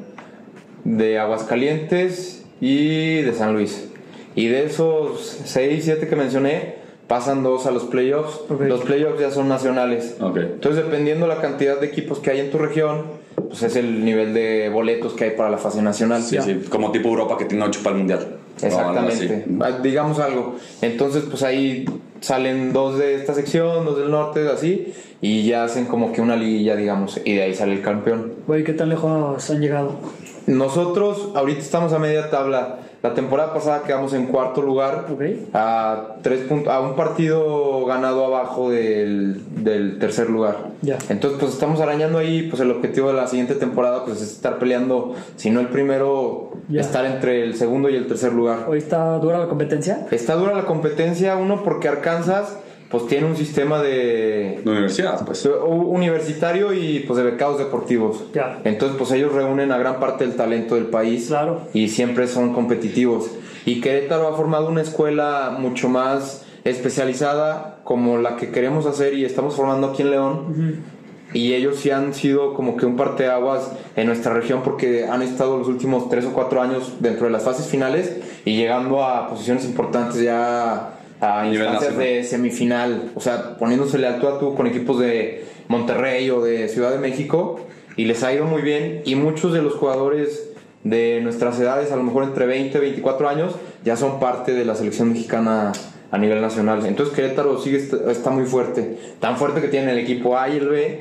[0.84, 3.88] de Aguascalientes y de San Luis.
[4.34, 8.40] Y de esos 6, 7 que mencioné, pasan dos a los playoffs.
[8.48, 10.16] Los playoffs ya son nacionales.
[10.20, 10.38] Ok.
[10.38, 13.02] Entonces, dependiendo la cantidad de equipos que hay en tu región,
[13.36, 16.22] pues es el nivel de boletos que hay para la fase nacional.
[16.22, 18.36] sí, sí, como tipo Europa que tiene 8 para el mundial.
[18.62, 19.44] Exactamente.
[19.60, 20.56] Ah, Digamos algo.
[20.80, 21.84] Entonces, pues ahí
[22.20, 26.36] salen dos de esta sección, dos del norte, así, y ya hacen como que una
[26.36, 28.32] liguilla, digamos, y de ahí sale el campeón.
[28.46, 29.96] Güey, ¿qué tan lejos han llegado?
[30.46, 32.78] Nosotros ahorita estamos a media tabla.
[33.02, 35.06] La temporada pasada quedamos en cuarto lugar.
[35.12, 35.22] Ok.
[35.54, 40.70] A, tres puntos, a un partido ganado abajo del, del tercer lugar.
[40.82, 40.98] Ya.
[41.08, 42.44] Entonces, pues estamos arañando ahí.
[42.44, 46.52] Pues el objetivo de la siguiente temporada pues, es estar peleando, si no el primero,
[46.72, 48.66] estar entre el segundo y el tercer lugar.
[48.68, 50.06] ¿Hoy está dura la competencia?
[50.12, 52.56] Está dura la competencia, uno porque Arkansas
[52.92, 55.44] pues tiene un sistema de De universidad, pues.
[55.46, 58.22] universitario y pues de becados deportivos.
[58.34, 58.60] Ya.
[58.64, 61.62] Entonces pues ellos reúnen a gran parte del talento del país Claro.
[61.72, 63.30] y siempre son competitivos.
[63.64, 69.24] Y Querétaro ha formado una escuela mucho más especializada como la que queremos hacer y
[69.24, 70.82] estamos formando aquí en León.
[71.34, 75.56] Y ellos sí han sido como que un parteaguas en nuestra región porque han estado
[75.56, 79.64] los últimos tres o cuatro años dentro de las fases finales y llegando a posiciones
[79.64, 83.12] importantes ya a Nivel instancias de semifinal.
[83.14, 86.98] O sea, poniéndosele al tú a tú con equipos de Monterrey o de Ciudad de
[86.98, 87.60] México
[87.96, 89.02] y les ha ido muy bien.
[89.04, 90.50] Y muchos de los jugadores
[90.84, 93.54] de nuestras edades, a lo mejor entre 20 y 24 años,
[93.84, 95.72] ya son parte de la selección mexicana
[96.10, 96.84] a nivel nacional.
[96.84, 100.56] Entonces Querétaro sigue est- está muy fuerte, tan fuerte que tiene el equipo A y
[100.58, 100.98] el B.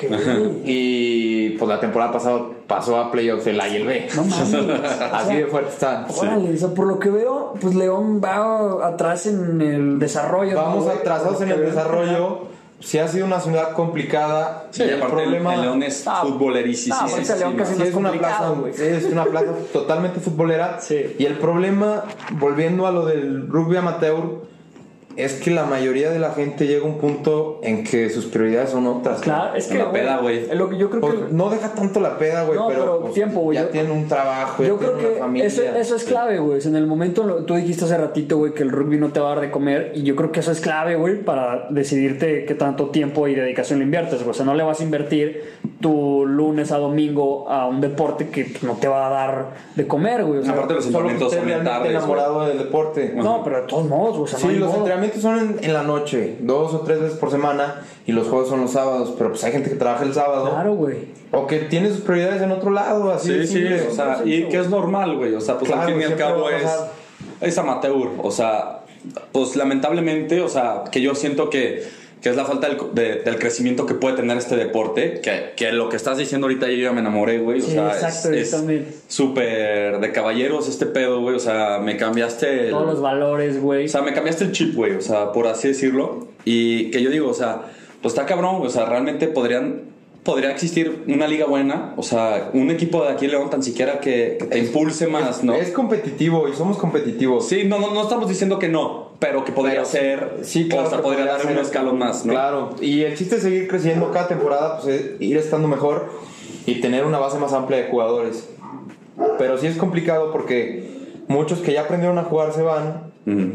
[0.66, 4.08] Y pues la temporada pasada pasó a playoffs el A y el B.
[4.16, 4.54] No mames.
[5.14, 6.06] Así de fuerte están.
[6.18, 10.54] Órale, o sea, por lo que veo, pues León va atrás en el desarrollo.
[10.56, 10.98] ¿no, Vamos güey?
[10.98, 12.50] atrasados en el desarrollo.
[12.80, 14.66] Sí ha sido una ciudad complicada.
[14.72, 16.96] Sí, y y aparte el, el León es Ah, futbolerísimo.
[17.00, 19.46] ah, aparte el León casi Sí, no es una complicado, plaza, sí, es una plaza
[19.72, 20.80] totalmente futbolera.
[20.80, 21.16] Sí.
[21.20, 22.06] Y el problema,
[22.40, 24.24] volviendo a lo del rugby amateur,
[25.18, 28.70] es que la mayoría de la gente llega a un punto en que sus prioridades
[28.70, 29.22] son otras.
[29.22, 29.78] Claro, es que.
[29.78, 30.40] La peda, güey.
[30.50, 31.34] es Lo que yo creo Pues, que.
[31.34, 33.92] no deja tanto la peda, güey, No, pero, pero pues, tiempo, güey, ya yo- tienen
[33.92, 35.48] un trabajo, Yo creo que familia.
[35.48, 36.58] eso, eso es clave, güey.
[36.58, 39.10] O sea, en el momento, lo- tú dijiste hace ratito, güey, que el rugby no
[39.10, 39.92] te va a dar de comer.
[39.96, 43.80] Y yo creo que eso es clave, güey, para decidirte qué tanto tiempo y dedicación
[43.80, 44.20] le inviertes.
[44.20, 44.30] güey.
[44.32, 45.44] O sea, no le vas a invertir
[45.82, 49.88] tu lunes a domingo a un deporte que pues, no te va a dar de
[49.88, 50.40] comer, güey.
[50.40, 53.14] O sea, Aparte los entrenamientos son tardes, enamorado del deporte.
[53.16, 54.72] no, pero de todos modos, güey, o sea, no Sí, hay los.
[55.04, 58.50] Entrenamientos son en, en la noche, dos o tres veces por semana, y los juegos
[58.50, 60.98] son los sábados, pero pues hay gente que trabaja el sábado, Claro, güey.
[61.32, 64.60] o que tiene sus prioridades en otro lado, así de sí, o sea, y que
[64.60, 65.34] es normal, güey.
[65.36, 66.66] O sea, pues Claro, al fin y al cabo es,
[67.42, 68.10] es amateur.
[68.22, 68.80] O sea,
[69.32, 71.84] pues lamentablemente, o sea, que yo siento que,
[72.22, 75.22] que es la falta del, de- del crecimiento que puede tener este deporte.
[75.24, 77.60] Que, que lo que estás diciendo ahorita yo ya me enamoré, güey.
[77.62, 78.56] O Sí, sea, exacto, es
[79.08, 81.36] súper de caballeros este pedo, güey.
[81.36, 82.66] O sea, me cambiaste.
[82.66, 83.86] el- Todos los valores, güey.
[83.86, 86.28] o sea, me cambiaste el chip, güey, o sea, por así decirlo.
[86.46, 87.64] Y que yo digo, o sea,
[88.02, 89.82] pues está cabrón, güey, o sea, realmente podrían,
[90.24, 94.00] podría existir una liga buena, o sea, un equipo de aquí en León tan siquiera
[94.00, 95.54] que, que te impulse más, ¿no?
[95.54, 97.48] Es competitivo y somos competitivos.
[97.48, 100.88] Sí, no, no, no estamos diciendo que no, pero que podría Pero- ser, Sí, claro.
[100.88, 101.52] o sea, podría dar ser.
[101.52, 102.34] un escalón más, ¿no?
[102.34, 106.10] Claro, y el chiste es seguir creciendo cada temporada, pues es ir estando mejor.
[106.66, 108.48] y tener una base más amplia de jugadores.
[109.40, 110.88] Pero sí es complicado porque
[111.28, 113.54] muchos que ya aprendieron a jugar se van Ujú.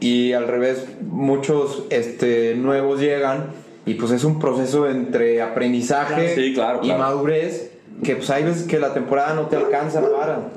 [0.00, 3.46] y al revés muchos este, nuevos llegan
[3.86, 6.98] y pues es un proceso entre aprendizaje Sí, claro, y claro.
[7.00, 7.70] madurez
[8.02, 10.48] que pues hay veces que la temporada no te alcanza para.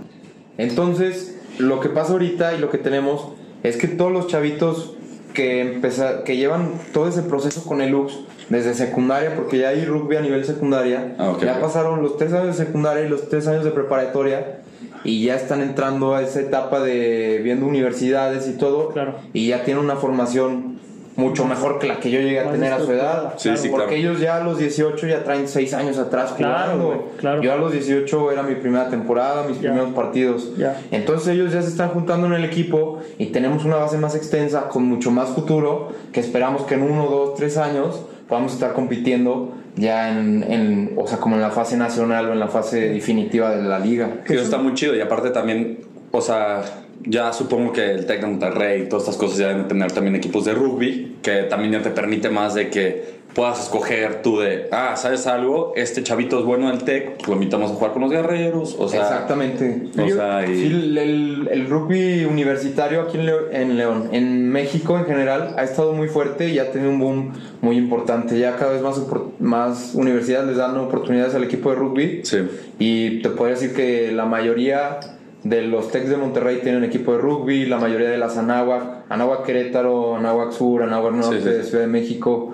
[0.57, 3.27] Entonces, lo que pasa ahorita y lo que tenemos
[3.63, 4.95] es que todos los chavitos
[5.33, 9.85] que empeza- que llevan todo ese proceso con el Lux desde secundaria, porque ya hay
[9.85, 13.47] rugby a nivel secundaria, Ah, ya pasaron los tres años de secundaria y los tres
[13.47, 14.57] años de preparatoria
[15.05, 19.15] y ya están entrando a esa etapa de viendo universidades y todo Claro.
[19.33, 20.79] y ya tienen una formación
[21.17, 23.33] mucho mejor que la que yo llegué a Más tener a su edad.
[23.37, 23.99] Sí, sí, porque claro.
[23.99, 27.07] ellos ya a los 18 ya traen 6 años atrás Claro, jugando.
[27.17, 27.41] claro.
[27.41, 30.55] Yo a los 18 era mi primera temporada, mis primeros partidos.
[30.57, 30.79] Ya.
[30.91, 34.69] Entonces ellos ya se están juntando en el equipo y tenemos una base más extensa
[34.69, 39.53] con mucho más futuro que esperamos que en uno, dos, tres años podamos estar compitiendo
[39.75, 43.53] ya en, en- o sea, como en la fase nacional o en la fase definitiva
[43.55, 44.21] de la liga.
[44.25, 45.79] Que eso está muy chido y aparte también,
[46.11, 46.61] o sea,
[47.05, 50.15] ya supongo que el Tec de Monterrey y todas estas cosas ya deben tener también
[50.15, 54.67] equipos de rugby que también ya te permite más de que puedas escoger tú de,
[54.73, 55.71] ah, ¿sabes algo?
[55.77, 58.89] Este chavito es bueno del Tec, pues lo invitamos a jugar con los guerreros, o
[58.89, 58.99] sea...
[59.03, 59.83] Exactamente.
[59.97, 64.49] O sea, y- Sí, el, el- el rugby universitario aquí en, Leo- en León, en
[64.49, 67.31] México en general, ha estado muy fuerte y ha tenido un boom
[67.61, 68.37] muy importante.
[68.37, 69.01] Ya cada vez más,
[69.39, 72.21] más universidades les dan oportunidades al equipo de rugby.
[72.25, 72.39] Sí.
[72.79, 74.99] Y te podría decir que la mayoría
[75.43, 79.43] de los Tecs de Monterrey tienen equipo de rugby, la mayoría de las Anáhuac, Anáhuac
[79.43, 81.69] Querétaro, Anáhuac Sur, Anáhuac Norte, Sí, sí, sí.
[81.69, 82.53] Ciudad de México,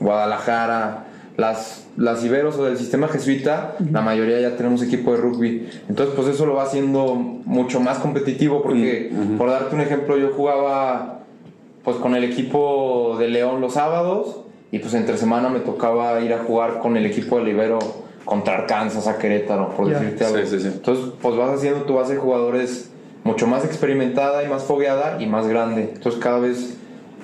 [0.00, 1.04] Guadalajara,
[1.36, 5.68] las, las Iberos o del sistema jesuita, la mayoría ya tenemos equipo de rugby.
[5.88, 10.30] Entonces, pues eso lo va haciendo mucho más competitivo porque, por darte un ejemplo, yo
[10.30, 11.20] jugaba
[11.84, 16.32] pues con el equipo de León los sábados y pues entre semana me tocaba ir
[16.32, 17.78] a jugar con el equipo de Ibero
[18.24, 20.38] contra Arkansas a Querétaro, por decirte algo.
[20.38, 20.66] Sí, sí, sí.
[20.68, 22.90] Entonces, pues vas haciendo tu base de jugadores
[23.24, 25.92] mucho más experimentada y más fogueada y más grande.
[25.94, 26.76] Entonces, cada vez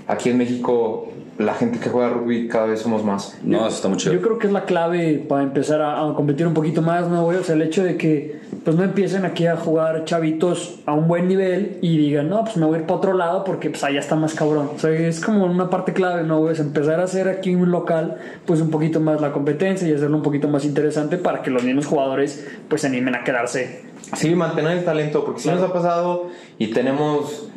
[0.07, 3.39] aquí en México, la gente que juega rugby, cada vez somos más.
[3.45, 4.13] No, eso está muy chido.
[4.13, 7.23] Yo creo que es la clave para empezar a, a competir un poquito más, ¿no,
[7.25, 7.39] güey?
[7.39, 11.07] O sea, el hecho de que pues no empiecen aquí a jugar chavitos a un
[11.07, 13.85] buen nivel y digan, no, pues me voy a ir para otro lado porque pues
[13.85, 14.71] allá está más cabrón.
[14.75, 16.55] O sea, es como una parte clave, ¿no, güey?
[16.55, 20.17] Es empezar a hacer aquí un local pues un poquito más la competencia y hacerlo
[20.17, 23.83] un poquito más interesante para que los mismos jugadores pues se animen a quedarse.
[24.17, 25.61] Sí, mantener el talento, porque sí Claro.
[25.61, 26.27] nos ha pasado
[26.59, 27.48] y tenemos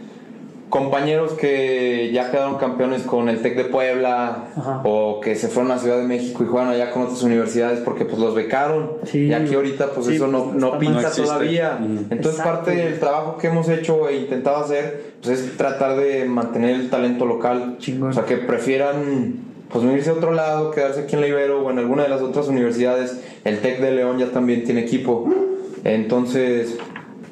[0.72, 4.82] compañeros que ya quedaron campeones con el TEC de Puebla Ajá.
[4.86, 8.06] o que se fueron a Ciudad de México y juegan allá con otras universidades porque
[8.06, 9.26] pues los becaron Sí.
[9.28, 11.98] y aquí ahorita pues Sí, eso no, pues, no pinta No todavía Mm.
[12.10, 12.44] entonces Exacto.
[12.52, 16.90] parte del trabajo que hemos hecho e intentado hacer pues es tratar de mantener el
[16.90, 18.10] talento local Chingón.
[18.10, 21.66] o sea que prefieran pues no irse a otro lado quedarse aquí en la Ibero
[21.66, 25.30] o en alguna de las otras universidades el TEC de León ya también tiene equipo
[25.84, 26.78] entonces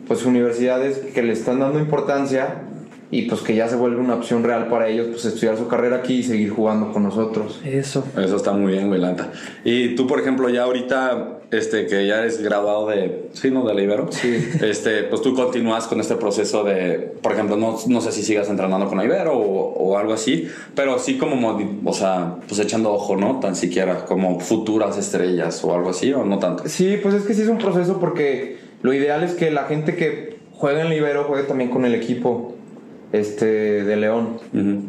[0.08, 2.64] pues universidades que le están dando importancia
[3.12, 5.98] y pues que ya se vuelve una opción real para ellos pues estudiar su carrera
[5.98, 7.60] aquí y seguir jugando con nosotros.
[7.66, 8.06] Eso.
[8.16, 9.32] Eso está muy bien, güey, la neta.
[9.64, 13.66] Y tú, por ejemplo, ya ahorita, este, que ya eres graduado de, sí, ¿no?
[13.66, 14.12] De la Ibero.
[14.12, 14.50] Sí.
[14.62, 18.48] Este, pues tú continúas con este proceso de, por ejemplo, no, no sé si sigas
[18.48, 22.92] entrenando con la Ibero o, o algo así, pero sí como, o sea, pues echando
[22.92, 23.40] ojo, ¿no?
[23.40, 26.64] Tan siquiera como futuras estrellas o algo así, o no tanto.
[26.68, 29.96] Sí, pues es que sí es un proceso porque lo ideal es que la gente
[29.96, 32.56] que juega en Libero juegue también con el equipo
[33.12, 33.46] este
[33.84, 34.38] de León,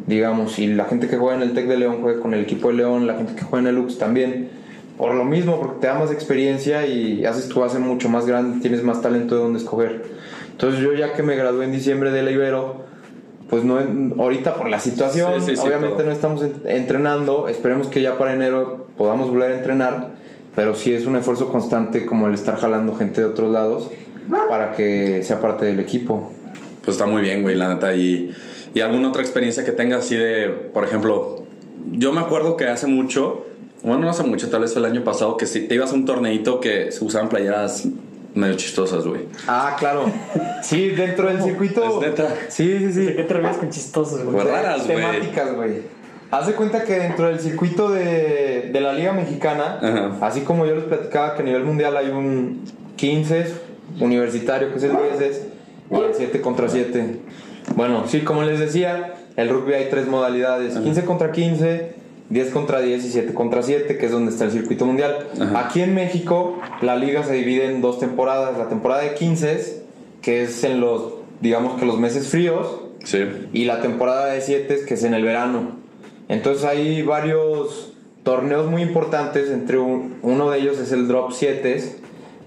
[0.07, 2.67] digamos, y la gente que juega en el Tec de León juegue con el equipo
[2.69, 4.49] de León, la gente que juega en el Lux también.
[4.97, 8.59] Por lo mismo, porque te da más experiencia y haces tu base mucho más grande,
[8.61, 10.03] tienes más talento de dónde escoger.
[10.51, 12.81] Entonces yo ya que me gradué en diciembre de la Ibero,
[13.49, 13.79] pues no
[14.21, 16.05] ahorita por la situación, Sí, sí, sí, obviamente todo.
[16.05, 20.09] no estamos en- entrenando, esperemos que ya para enero podamos volver a entrenar,
[20.55, 23.89] pero sí es un esfuerzo constante como el estar jalando gente de otros lados
[24.49, 26.31] para que sea parte del equipo.
[26.83, 27.95] Pues está muy bien, güey, la neta.
[27.95, 28.33] Y,
[28.73, 31.43] y alguna otra experiencia que tengas así de, por ejemplo,
[31.91, 33.45] yo me acuerdo que hace mucho,
[33.83, 35.95] bueno, no hace mucho, tal vez fue el año pasado, que si te ibas a
[35.95, 37.87] un torneito que se usaban playeras
[38.33, 39.21] medio chistosas, güey.
[39.47, 40.05] Ah, claro.
[40.63, 42.01] Sí, dentro del circuito.
[42.01, 42.33] ¿Es neta?
[42.47, 43.13] Sí, sí, sí.
[43.15, 44.35] ¿Qué te refieres con chistosos, güey?
[44.35, 44.97] Pues raras, güey.
[44.97, 46.01] Temáticas, güey.
[46.31, 50.25] Haz de cuenta que dentro del circuito de, de la Liga Mexicana, Ajá.
[50.25, 52.63] así como yo les platicaba que a nivel mundial hay un
[52.95, 53.53] 15
[53.99, 55.19] universitario que es el 10
[55.91, 57.17] y el 7 contra 7.
[57.75, 61.93] Bueno, sí, como les decía, el rugby hay tres modalidades: 15 contra 15,
[62.29, 65.27] 10 contra 10 y 7 contra 7, que es donde está el circuito mundial.
[65.39, 65.59] Ajá.
[65.67, 69.83] Aquí en México, la liga se divide en dos temporadas: la temporada de 15,
[70.21, 73.23] que es en los, digamos que los meses fríos, Sí.
[73.53, 75.79] y la temporada de 7 que es en el verano.
[76.29, 81.83] Entonces hay varios torneos muy importantes, entre un- uno de ellos es el Drop 7,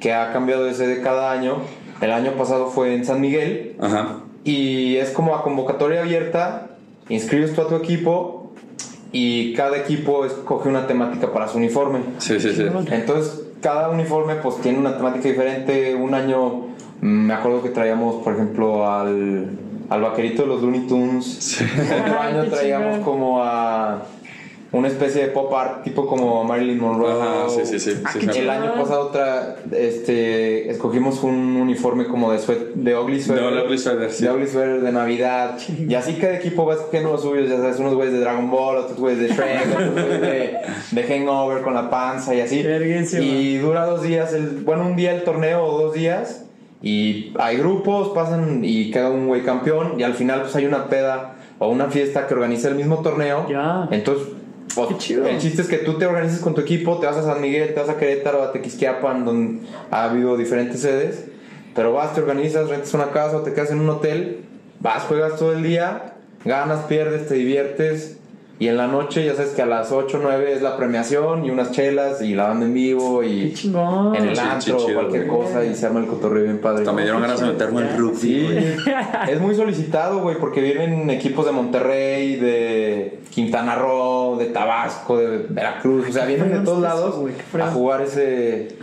[0.00, 1.58] que ha cambiado de sede cada año.
[2.00, 4.18] El año pasado fue en San Miguel Ajá.
[4.44, 6.68] y es como a convocatoria abierta,
[7.08, 8.52] inscribes tú a tu equipo
[9.12, 12.00] y cada equipo escoge una temática para su uniforme.
[12.18, 12.64] Sí, sí, sí.
[12.90, 15.94] Entonces, cada uniforme pues tiene una temática diferente.
[15.94, 16.66] Un año
[17.00, 19.50] me acuerdo que traíamos, por ejemplo, al,
[19.88, 21.62] al vaquerito de los Looney Tunes.
[22.02, 24.02] Otro Ay, año traíamos como a
[24.74, 27.12] una especie de pop art, tipo como Marilyn Monroe.
[27.12, 32.38] Ajá, sí, sí, sí, me El año pasado tra- este, escogimos un uniforme como de,
[32.38, 33.54] suet- de Ugly Sweater.
[33.54, 34.24] De Ugly Sweater, sí.
[34.24, 35.58] De Ugly Sweater de Navidad.
[35.88, 38.76] Y así cada equipo va escogiendo los suyos, ya sabes, unos güeyes de Dragon Ball,
[38.78, 40.56] otros güeyes de Shrek, otros güeyes de,
[40.90, 42.60] de Hangover con la panza y así.
[43.22, 46.40] Y dura dos días, el, bueno, un día el torneo o dos días.
[46.82, 49.98] Y hay grupos, pasan y queda un güey campeón.
[49.98, 53.46] Y al final pues hay una peda o una fiesta que organiza el mismo torneo.
[53.48, 53.88] Ya.
[53.90, 54.28] Entonces,
[54.88, 55.26] Qué chido.
[55.26, 57.74] el chiste es que tú te organizas con tu equipo, te vas a San Miguel,
[57.74, 61.24] te vas a Querétaro, a Tequisquiapan, donde ha habido diferentes sedes.
[61.74, 64.44] Pero vas, te organizas, rentas una casa o te quedas en un hotel,
[64.80, 66.14] vas, juegas todo el día,
[66.44, 68.18] ganas, pierdes, te diviertes.
[68.56, 71.44] Y en la noche, ya sabes que a las 8 o 9 es la premiación
[71.44, 74.14] y unas chelas y la banda en vivo y chingón.
[74.14, 75.42] en el antro o cualquier güey.
[75.42, 76.80] cosa y se arma el cotorreo bien padre.
[76.80, 78.16] Hasta me dieron ganas de meterme en rugby.
[78.16, 78.48] Sí,
[79.28, 85.46] es muy solicitado, güey, porque vienen equipos de Monterrey, de Quintana Roo, de Tabasco, de
[85.48, 87.16] Veracruz, o sea, vienen de todos lados
[87.60, 88.76] a jugar ese,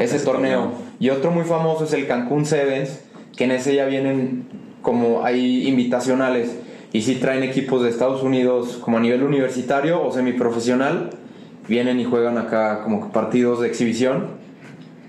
[0.00, 0.72] ese torneo.
[0.98, 3.00] Y otro muy famoso es el Cancún Sevens,
[3.36, 4.48] que en ese ya vienen
[4.80, 6.50] como hay invitacionales
[6.92, 11.10] y sí traen equipos de Estados Unidos como a nivel universitario o semiprofesional,
[11.68, 14.38] vienen y juegan acá como partidos de exhibición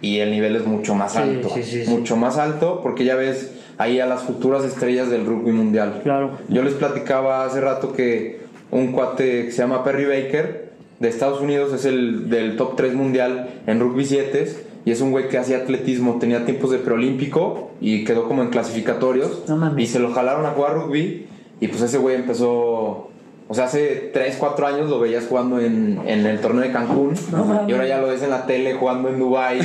[0.01, 3.15] y el nivel es mucho más Sí, alto, sí, sí, mucho más alto porque ya
[3.15, 6.01] ves ahí a las futuras estrellas del rugby mundial.
[6.03, 6.31] Claro.
[6.49, 10.69] Yo les platicaba hace rato que un cuate que se llama Perry Baker
[10.99, 15.11] de Estados Unidos es el del top 3 mundial en rugby 7 y es un
[15.11, 19.87] güey que hacía atletismo, tenía tiempos de preolímpico y quedó como en clasificatorios No y
[19.87, 21.25] se lo jalaron a jugar rugby
[21.59, 23.09] y pues ese güey empezó,
[23.47, 27.15] o sea, hace 3, 4 años lo veías jugando en, en el torneo de Cancún
[27.31, 29.59] No y ahora ya lo ves en la tele jugando en Dubai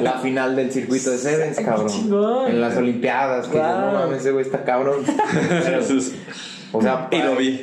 [0.00, 1.88] la final del circuito de Sevens, cabrón.
[1.88, 2.48] chingón.
[2.50, 3.92] En las Olimpiadas, que Claro.
[3.92, 5.02] no mames, ese güey está cabrón.
[5.64, 5.80] Pero,
[6.76, 7.60] o sea, Y lo vi.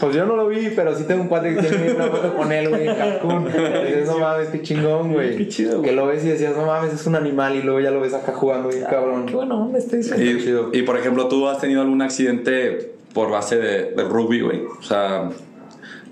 [0.00, 2.50] Pues yo no lo vi, pero sí tengo un cuate que tiene una foto con
[2.50, 3.46] él, güey, en Cancún.
[3.54, 5.36] Y dices, no mames, qué chingón, güey.
[5.36, 5.90] Qué chido, güey.
[5.90, 7.54] Que lo ves y decías, no mames, es un animal.
[7.56, 9.26] Y luego ya lo ves acá jugando, bien cabrón.
[9.26, 10.14] Qué bueno, ¿dónde está eso?
[10.18, 10.70] Y, chido.
[10.72, 14.62] y, por ejemplo, ¿tú has tenido algún accidente por base de, de rugby, güey?
[14.78, 15.30] O sea,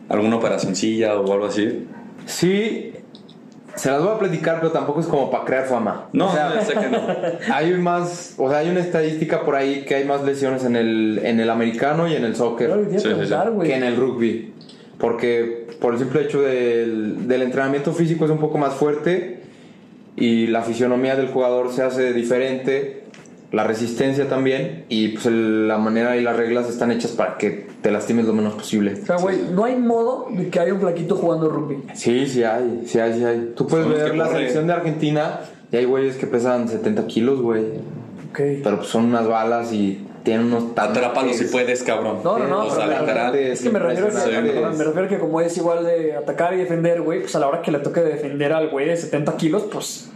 [0.09, 1.87] alguna operacioncilla o algo así.
[2.25, 2.93] Sí,
[3.75, 6.09] se las voy a platicar, pero tampoco es como para crear fama.
[6.13, 7.01] No, O sea, no, sé que no.
[7.55, 11.21] hay más, o sea, hay una estadística por ahí que hay más lesiones en el,
[11.23, 12.71] en el americano y en el soccer.
[12.91, 13.35] Sí, sí, sí.
[13.63, 14.53] que en el rugby.
[14.99, 19.41] Porque por el simple hecho del, del entrenamiento físico es un poco más fuerte
[20.17, 23.02] y la fisionomía del jugador se hace diferente,
[23.53, 27.69] la resistencia también y pues el- la manera y las reglas están hechas para que
[27.83, 28.95] te lastimes lo menos posible.
[29.03, 31.83] O sea, güey, no hay modo de que haya un flaquito jugando rugby.
[31.95, 33.53] Sí, sí hay, sí hay, sí hay.
[33.55, 35.41] Tú puedes ver la selección de Argentina
[35.71, 37.63] y hay güeyes que pesan 70 kilos, güey.
[38.31, 38.39] Ok.
[38.65, 40.65] Pero pues son unas balas y tienen unos...
[40.77, 42.19] Atrápalo si puedes, cabrón.
[42.25, 43.33] No, no, no, O sea.
[43.37, 46.59] Es que me refiero, a, me refiero a que como es igual de atacar y
[46.59, 49.65] defender, güey, pues a la hora que le toque defender al güey de 70 kilos,
[49.71, 50.09] pues...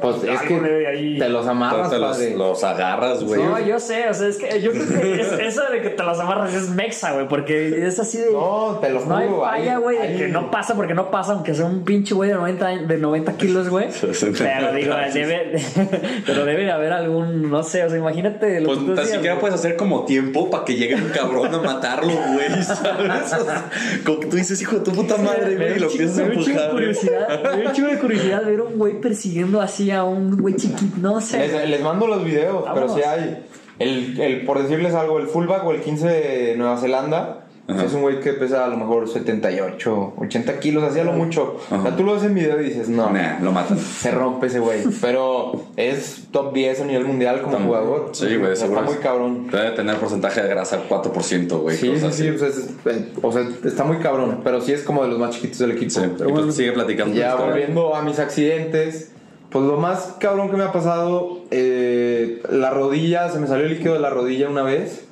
[0.00, 1.18] Pues es que de ahí.
[1.18, 3.42] te los amarras, Te los, los agarras, güey.
[3.42, 6.02] No, yo sé, o sea, es que yo creo que es- eso de que te
[6.04, 8.30] las amarras es mexa, güey, porque es así de...
[8.32, 11.54] No, te lo No hay falla, güey, de que no pasa porque no pasa, aunque
[11.54, 13.86] sea un pinche güey de 90, de 90 kilos, güey.
[14.38, 15.52] Pero digo, debe,
[16.26, 19.54] pero debe de haber algún, no sé, o sea, imagínate lo Pues decías, siquiera puedes
[19.54, 23.32] hacer como tiempo para que llegue un cabrón a matarlo, güey, ¿sabes?
[23.32, 23.70] O sea,
[24.04, 26.30] como que tú dices, hijo de tu puta madre, güey, y lo empiezas a me
[26.30, 26.72] dio un chingo de empujar.
[26.72, 26.84] güey.
[26.92, 30.54] curiosidad, me dio un chingo de curiosidad ver un güey persiguiendo así a un güey
[30.56, 31.38] chiquito, no sé.
[31.48, 32.92] Les, les mando los videos, Vámonos.
[32.92, 33.44] pero sí hay.
[33.78, 37.84] El, el, por decirles algo, el fullback o el 15 de Nueva Zelanda Ajá.
[37.84, 41.60] es un güey que pesa a lo mejor 78, 80 kilos, hacía lo mucho.
[41.70, 43.78] O sea, tú lo ves en video y dices, no, Nah, lo matan.
[43.78, 44.80] se rompe ese güey.
[45.00, 48.08] Pero es top 10 a nivel mundial como jugador.
[48.14, 48.96] Sí, güey, O sea, seguro Está es.
[48.96, 49.46] muy cabrón.
[49.48, 51.76] Debe tener porcentaje de grasa 4%, güey.
[51.76, 54.82] Sí, sí, sí, o sea, es- es- o sea, está muy cabrón, pero sí es
[54.82, 55.90] como de los más chiquitos del equipo.
[55.90, 57.14] Sí, y pues sigue platicando.
[57.14, 59.12] Ya volviendo a mis accidentes,
[59.50, 63.72] pues lo más cabrón que me ha pasado, eh, la rodilla, se me salió el
[63.72, 65.06] líquido de la rodilla una vez.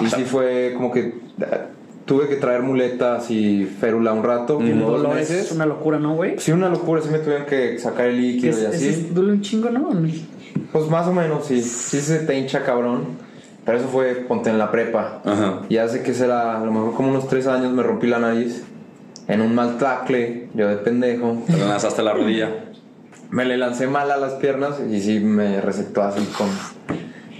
[0.00, 1.14] Y sí fue como que
[2.04, 5.52] tuve que traer muletas y férula un rato, El como dos dolor es meses.
[5.52, 6.34] una locura, ¿no, güey?
[6.38, 8.88] Sí, una locura, sí me tuvieron que sacar el Que líquido es, y así.
[8.88, 9.88] es- duele un chingo, ¿no?
[10.72, 11.60] Pues más o menos, sí.
[11.62, 13.32] Sí se te hincha cabrón.
[13.64, 15.22] Pero eso fue, ponte en la prepa.
[15.24, 15.60] Ajá.
[15.68, 18.64] Y hace que será, a lo mejor como unos tres años me rompí la nariz
[19.28, 22.50] en un mal tackle, yo de pendejo, Te lanzaste la rodilla.
[23.32, 26.48] Me le lancé mal a las piernas y sí me recetó así con,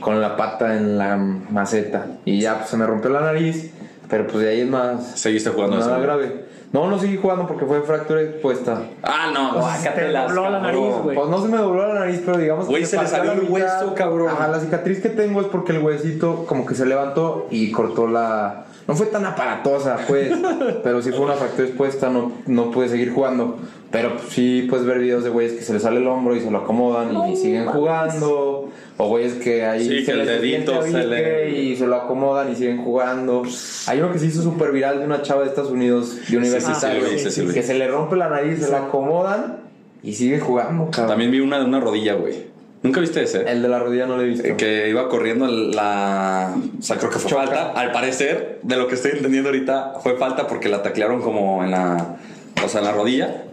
[0.01, 2.07] con la pata en la maceta.
[2.25, 3.71] Y ya pues, se me rompió la nariz,
[4.11, 5.07] pero pues de ahí es más.
[5.21, 6.03] Seguiste jugando nada eso.
[6.03, 6.53] grave.
[6.73, 8.81] No, no seguí jugando porque fue fractura expuesta.
[9.03, 11.15] Ah, no, Pues, se te dobló la nariz, güey.
[11.17, 13.33] Pues no se me dobló la nariz, pero digamos Güey, que se le partió salió
[13.33, 13.53] el mitad.
[13.83, 14.29] hueso, cabrón.
[14.31, 18.07] Ajá, la cicatriz que tengo es porque el huesito como que se levantó y cortó
[18.09, 18.65] la...
[18.89, 20.33] No fue tan aparatosa, pues,
[20.83, 23.57] pero sí fue una fractura expuesta, no, no pude seguir jugando.
[23.91, 26.41] Pero pues, sí puedes ver videos de güeyes que se les sale el hombro y
[26.41, 28.69] se lo acomodan y siguen jugando.
[28.97, 31.97] O güeyes que ahí Sí, que el les dedito se le- avisque y se lo
[31.97, 33.43] acomodan y siguen jugando.
[33.87, 37.03] Hay uno que se hizo súper viral de una chava de Estados Unidos, de universitario,
[37.07, 37.55] sí, sí, sí, sí, sí.
[37.55, 39.59] que se le rompe la nariz, se la acomodan
[40.03, 41.09] y sigue jugando, cabrón.
[41.09, 42.52] También vi una de una rodilla, güey.
[42.83, 43.43] ¿Nunca viste ese?
[43.51, 44.47] El de la rodilla no lo he visto.
[44.47, 46.55] Eh, Que iba corriendo la.
[46.79, 47.47] O sea, creo que fue Choca.
[47.47, 47.73] falta.
[47.73, 51.71] Al parecer, de lo que estoy entendiendo ahorita, fue falta porque la taclearon como en
[51.71, 52.17] la.
[52.65, 53.45] O sea, en la rodilla.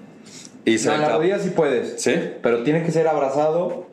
[0.66, 2.02] Y se No, en la rodilla sí puedes.
[2.02, 2.14] ¿Sí?
[2.42, 3.86] Pero tiene que ser abrazado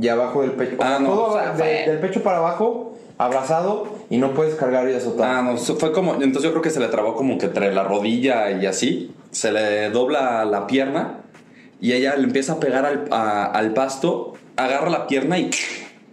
[0.00, 0.76] y abajo del pecho.
[0.80, 4.54] Ah, no, Todo o sea, de- fue- del pecho para abajo, abrazado y no puedes
[4.54, 5.28] cargar y azotar.
[5.28, 6.14] Ah, no, fue como.
[6.14, 9.12] Entonces yo creo que se le trabó como que entre la rodilla y así.
[9.32, 11.18] Se le dobla la pierna
[11.80, 15.50] y ella le empieza a pegar al, a- al pasto, agarra la pierna y.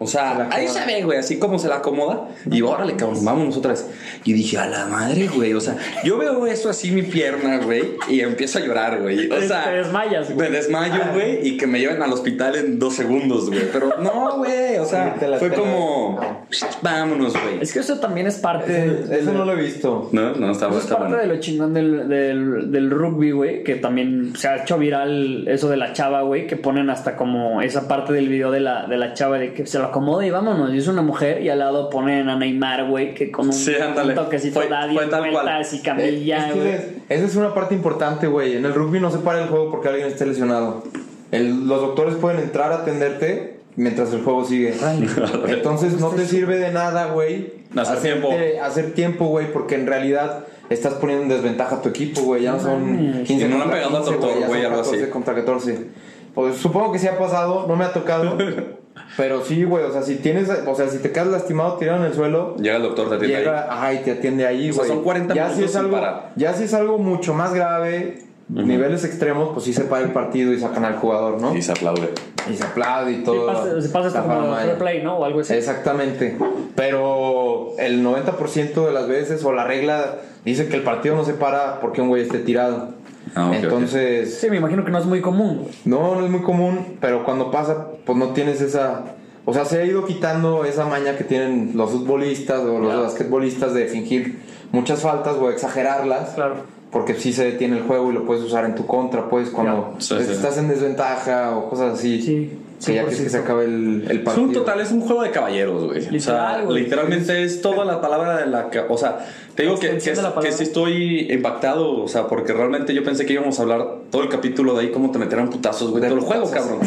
[0.03, 2.27] O Se la sea, ahí se ve, güey, así como se la acomoda.
[2.49, 3.87] Y órale, cabrón, vámonos otra vez.
[4.23, 5.53] Y dije, a la madre, güey.
[5.53, 9.29] O sea, yo veo eso así, mi pierna, güey, y empiezo a llorar, güey.
[9.29, 10.49] O sea, te desmayas, güey.
[10.49, 13.61] Me desmayo, güey, y que me lleven al hospital en dos segundos, güey.
[13.71, 14.77] Pero no, güey.
[14.79, 16.45] O sea, Sí, la- fue la- como, no.
[16.81, 17.61] vámonos, güey.
[17.61, 20.09] Es que eso también es parte de, Eso no lo he visto.
[20.11, 21.29] No, no, está, Eso es está parte bueno.
[21.29, 25.69] de lo chingón del, del, del rugby, güey, que también se ha hecho viral eso
[25.69, 28.97] de la chava, güey, que ponen hasta como esa parte del video de la, de
[28.97, 31.59] la chava de que se lo acomoda y vámonos, y es una mujer, y al
[31.59, 35.09] lado ponen a Neymar, güey, que con un, Sí, un toquecito Fue- da fue 10
[35.09, 35.31] tal cual.
[35.31, 36.71] vueltas y Eh, camilla, es que güey.
[36.73, 38.55] es- esa es una parte importante, güey.
[38.57, 40.83] En el rugby no se para el juego porque alguien esté lesionado.
[41.31, 44.73] El- los doctores pueden entrar a atenderte mientras el juego sigue.
[45.47, 47.53] Entonces no te sirve de nada, güey.
[47.77, 48.29] Hacer tiempo.
[48.63, 52.43] Hacer tiempo, güey, porque en realidad estás poniendo en desventaja a tu equipo, güey.
[52.43, 53.27] Ya no son mames.
[53.27, 54.91] 15 Y no contra pegado al 15, doctor, ya güey, algo así.
[54.91, 55.87] 14 contra 14.
[56.35, 58.37] Pues supongo que sí ha pasado, no me ha tocado.
[59.17, 62.05] pero sí, güey, o sea, si tienes, o sea, si te quedas lastimado tirado en
[62.05, 63.43] el suelo, Llega el doctor, te atiende ahí.
[63.43, 64.95] Llega, ajá, y te atiende ahí, O sea, güey.
[64.95, 66.29] son 40 ya si minutos es sin algo, parar.
[66.35, 68.19] Ya si es algo mucho más grave,
[68.49, 71.55] niveles extremos, pues sí se para el partido y sacan al jugador, ¿no?
[71.55, 72.09] Y se aplaude.
[72.51, 73.45] Y se aplaude y Sí, todo.
[73.47, 75.17] pasa, se pasa la como fair play, ¿no?
[75.17, 75.53] O algo así.
[75.53, 76.37] Exactamente.
[76.75, 81.33] Pero el 90% de las veces, o la regla dice que el partido no se
[81.33, 82.89] para porque un güey esté tirado.
[83.35, 83.63] Ah, ok, ok.
[83.63, 87.23] Entonces, Sí, me imagino que no es muy común, no, no es muy común, pero
[87.23, 89.03] cuando pasa, pues no tienes esa.
[89.45, 93.03] O sea, se ha ido quitando esa maña que tienen los futbolistas o los Claro.
[93.03, 94.39] basquetbolistas de fingir
[94.71, 96.29] muchas faltas o exagerarlas.
[96.35, 96.55] Claro.
[96.91, 99.95] Porque sí se detiene el juego y lo puedes usar en tu contra, pues, cuando
[99.99, 100.31] Sí, sí.
[100.31, 102.21] estás en desventaja o cosas así.
[102.21, 102.51] Sí,
[102.85, 103.43] Que ya que se 100%.
[103.43, 106.17] acabe el, el Es un total, es un juego de caballeros, güey.
[106.17, 108.69] o sea, literalmente es toda la palabra de la...
[108.89, 109.25] O sea,
[109.55, 113.59] te digo que, que, sí estoy impactado, o sea, porque realmente yo pensé que íbamos
[113.59, 116.23] a hablar todo el capítulo de ahí cómo te meterán putazos, güey, De todo el
[116.23, 116.79] juego, cabrón.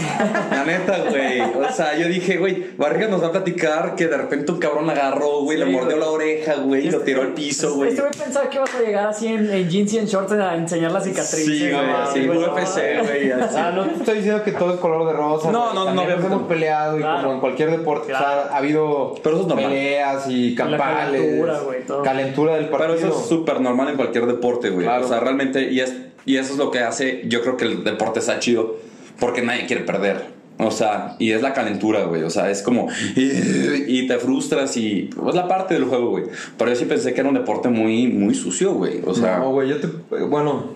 [0.51, 1.41] La neta, güey.
[1.43, 4.89] O sea, yo dije, güey, Vargas nos va a platicar que de repente un cabrón
[4.89, 7.91] agarró, güey, le Sí, mordió la oreja, güey, y lo tiró al piso, güey.
[7.91, 10.55] Este güey pensaba que ibas a llegar así en, en jeans y en shorts a
[10.57, 11.45] enseñar la cicatriz.
[11.45, 13.31] Sí, güey, así, UFC, güey.
[13.33, 15.51] Ah, no te estoy diciendo que todo es color de rosa.
[15.51, 15.84] No, güey.
[15.93, 17.23] No, hemos peleado y Claro.
[17.23, 19.71] como en cualquier deporte, o sea, ha habido Pero eso es normal.
[19.71, 21.21] peleas y La campales.
[21.23, 22.03] calentura, güey, todo.
[22.03, 22.95] Calentura del partido.
[22.97, 24.87] Pero eso es súper normal en cualquier deporte, güey.
[24.87, 25.05] Claro.
[25.05, 27.85] O sea, realmente, y, es, y eso es lo que hace, yo creo que el
[27.85, 28.77] deporte está chido,
[29.19, 30.33] porque nadie quiere perder.
[30.59, 32.23] O sea, y es la calentura, güey.
[32.23, 32.87] O sea, es como.
[33.17, 35.11] Y, y te frustras y.
[35.29, 36.25] Es la parte del juego, güey.
[36.57, 39.01] Pero yo sí pensé que era un deporte muy, muy sucio, güey.
[39.05, 39.39] O sea.
[39.39, 39.89] no, güey, yo te.
[40.29, 40.67] Bueno,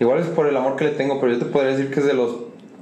[0.00, 2.06] igual es por el amor que le tengo, pero yo te podría decir que es
[2.06, 2.34] de los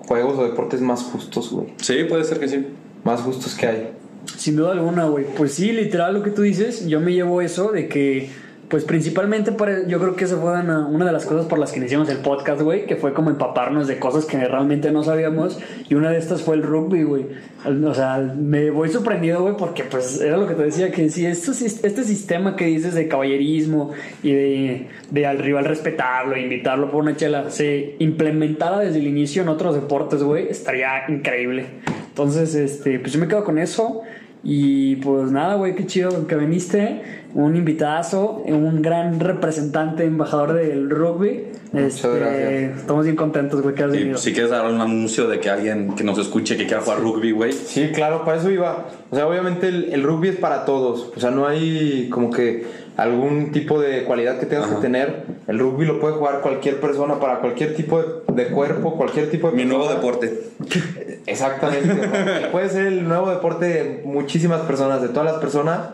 [0.08, 1.74] juegos o deportes más justos, güey.
[1.76, 2.66] sí, puede ser que sí.
[3.04, 3.90] Más justos que hay.
[4.36, 5.26] Sin duda alguna, güey.
[5.36, 8.30] Pues sí, literal lo que tú dices, yo me llevo eso de que,
[8.68, 11.78] pues principalmente para, yo creo que esa fue una, de las cosas por las que
[11.78, 15.58] iniciamos el podcast, güey, que fue como empaparnos de cosas que realmente no sabíamos
[15.88, 17.26] y una de estas fue el rugby, güey.
[17.64, 21.24] O sea, me voy sorprendido, güey, porque pues era lo que te decía, que si
[21.24, 23.92] este sistema que dices de caballerismo
[24.22, 29.42] y de, de al rival respetarlo, invitarlo por una chela, se implementara desde el inicio
[29.42, 31.66] en otros deportes, güey, estaría increíble.
[32.08, 34.02] Entonces, este, pues yo me quedo con eso.
[34.44, 37.02] Y pues nada, güey, qué chido que viniste.
[37.34, 41.44] Un invitazo, un gran representante, embajador del rugby.
[41.74, 42.78] Este, gracias.
[42.80, 44.16] Estamos bien contentos, güey, que has Y venido.
[44.18, 47.32] si quieres dar un anuncio de que alguien que nos escuche que quiera jugar rugby,
[47.32, 47.52] güey.
[47.52, 48.86] Sí, claro, para eso iba.
[49.10, 51.12] O sea, obviamente el, el rugby es para todos.
[51.14, 52.64] O sea, no hay como que
[52.96, 57.20] algún tipo de cualidad que tengas que tener, el rugby lo puede jugar cualquier persona
[57.20, 60.32] para cualquier tipo de, de cuerpo, cualquier tipo de Mi nuevo deporte.
[61.28, 62.48] Exactamente.
[62.52, 65.90] Puede ser el nuevo deporte de muchísimas personas, de todas las personas.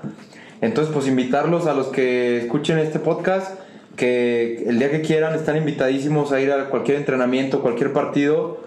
[0.61, 3.59] Entonces, pues invitarlos a los que escuchen este podcast,
[3.97, 8.61] que el día que quieran están invitadísimos a ir a cualquier entrenamiento, cualquier partido,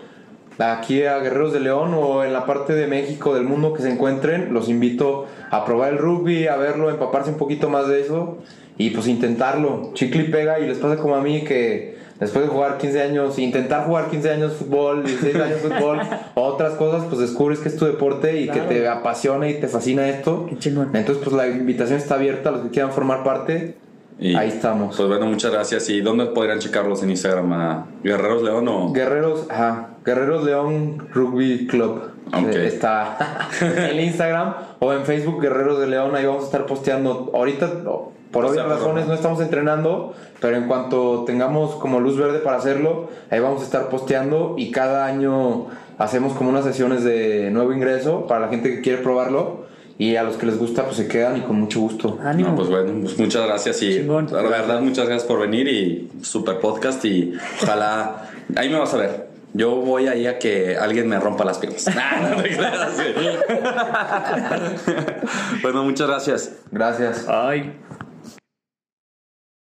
[0.60, 3.92] aquí a Guerreros de León o en la parte de México, del mundo que se
[3.92, 4.54] encuentren.
[4.54, 8.40] Los invito a probar el rugby, a verlo, empaparse un poquito más de eso
[8.78, 9.92] y pues intentarlo.
[9.94, 13.40] Chicle y pega y les pasa como a mí que después de jugar 15 años,
[13.40, 16.00] intentar jugar 15 años fútbol, 16 años fútbol,
[16.36, 18.68] otras cosas, pues descubres que es tu deporte y Claro.
[18.70, 20.46] que te apasiona y te fascina esto.
[20.50, 20.96] Qué chingón.
[20.96, 23.76] Entonces, pues la invitación está abierta a los que quieran formar parte.
[24.20, 24.96] Y, Ahí estamos.
[24.98, 25.90] Pues bueno, muchas gracias.
[25.92, 27.54] ¿Y dónde podrían checarlos en Instagram?
[27.54, 28.92] ¿A Guerreros León o...?
[28.92, 32.02] Guerreros, ajá, Guerreros León Rugby Club.
[32.34, 32.48] Ok.
[32.52, 36.16] Eh, Está en Instagram o en Facebook Guerreros de León.
[36.16, 37.30] Ahí vamos a estar posteando.
[37.32, 37.70] Ahorita,
[38.32, 39.08] por O sea, obvias razones, ahora.
[39.08, 43.66] no estamos entrenando, pero en cuanto tengamos como luz verde para hacerlo, ahí vamos a
[43.66, 45.68] estar posteando y cada año
[45.98, 49.66] hacemos como unas sesiones de nuevo ingreso para la gente que quiere probarlo
[49.98, 52.20] y a los que les gusta, pues se quedan y con mucho gusto.
[52.24, 52.50] Ánimo.
[52.50, 54.28] No, pues bueno, pues muchas gracias y Chingón.
[54.32, 58.98] la verdad muchas gracias por venir y super podcast y ojalá ahí me vas a
[58.98, 59.26] ver.
[59.54, 61.88] Yo voy ahí a que alguien me rompa las piernas.
[61.98, 62.38] Ah, no
[65.64, 66.52] bueno, muchas gracias.
[66.72, 67.26] Gracias.
[67.28, 67.74] Ay.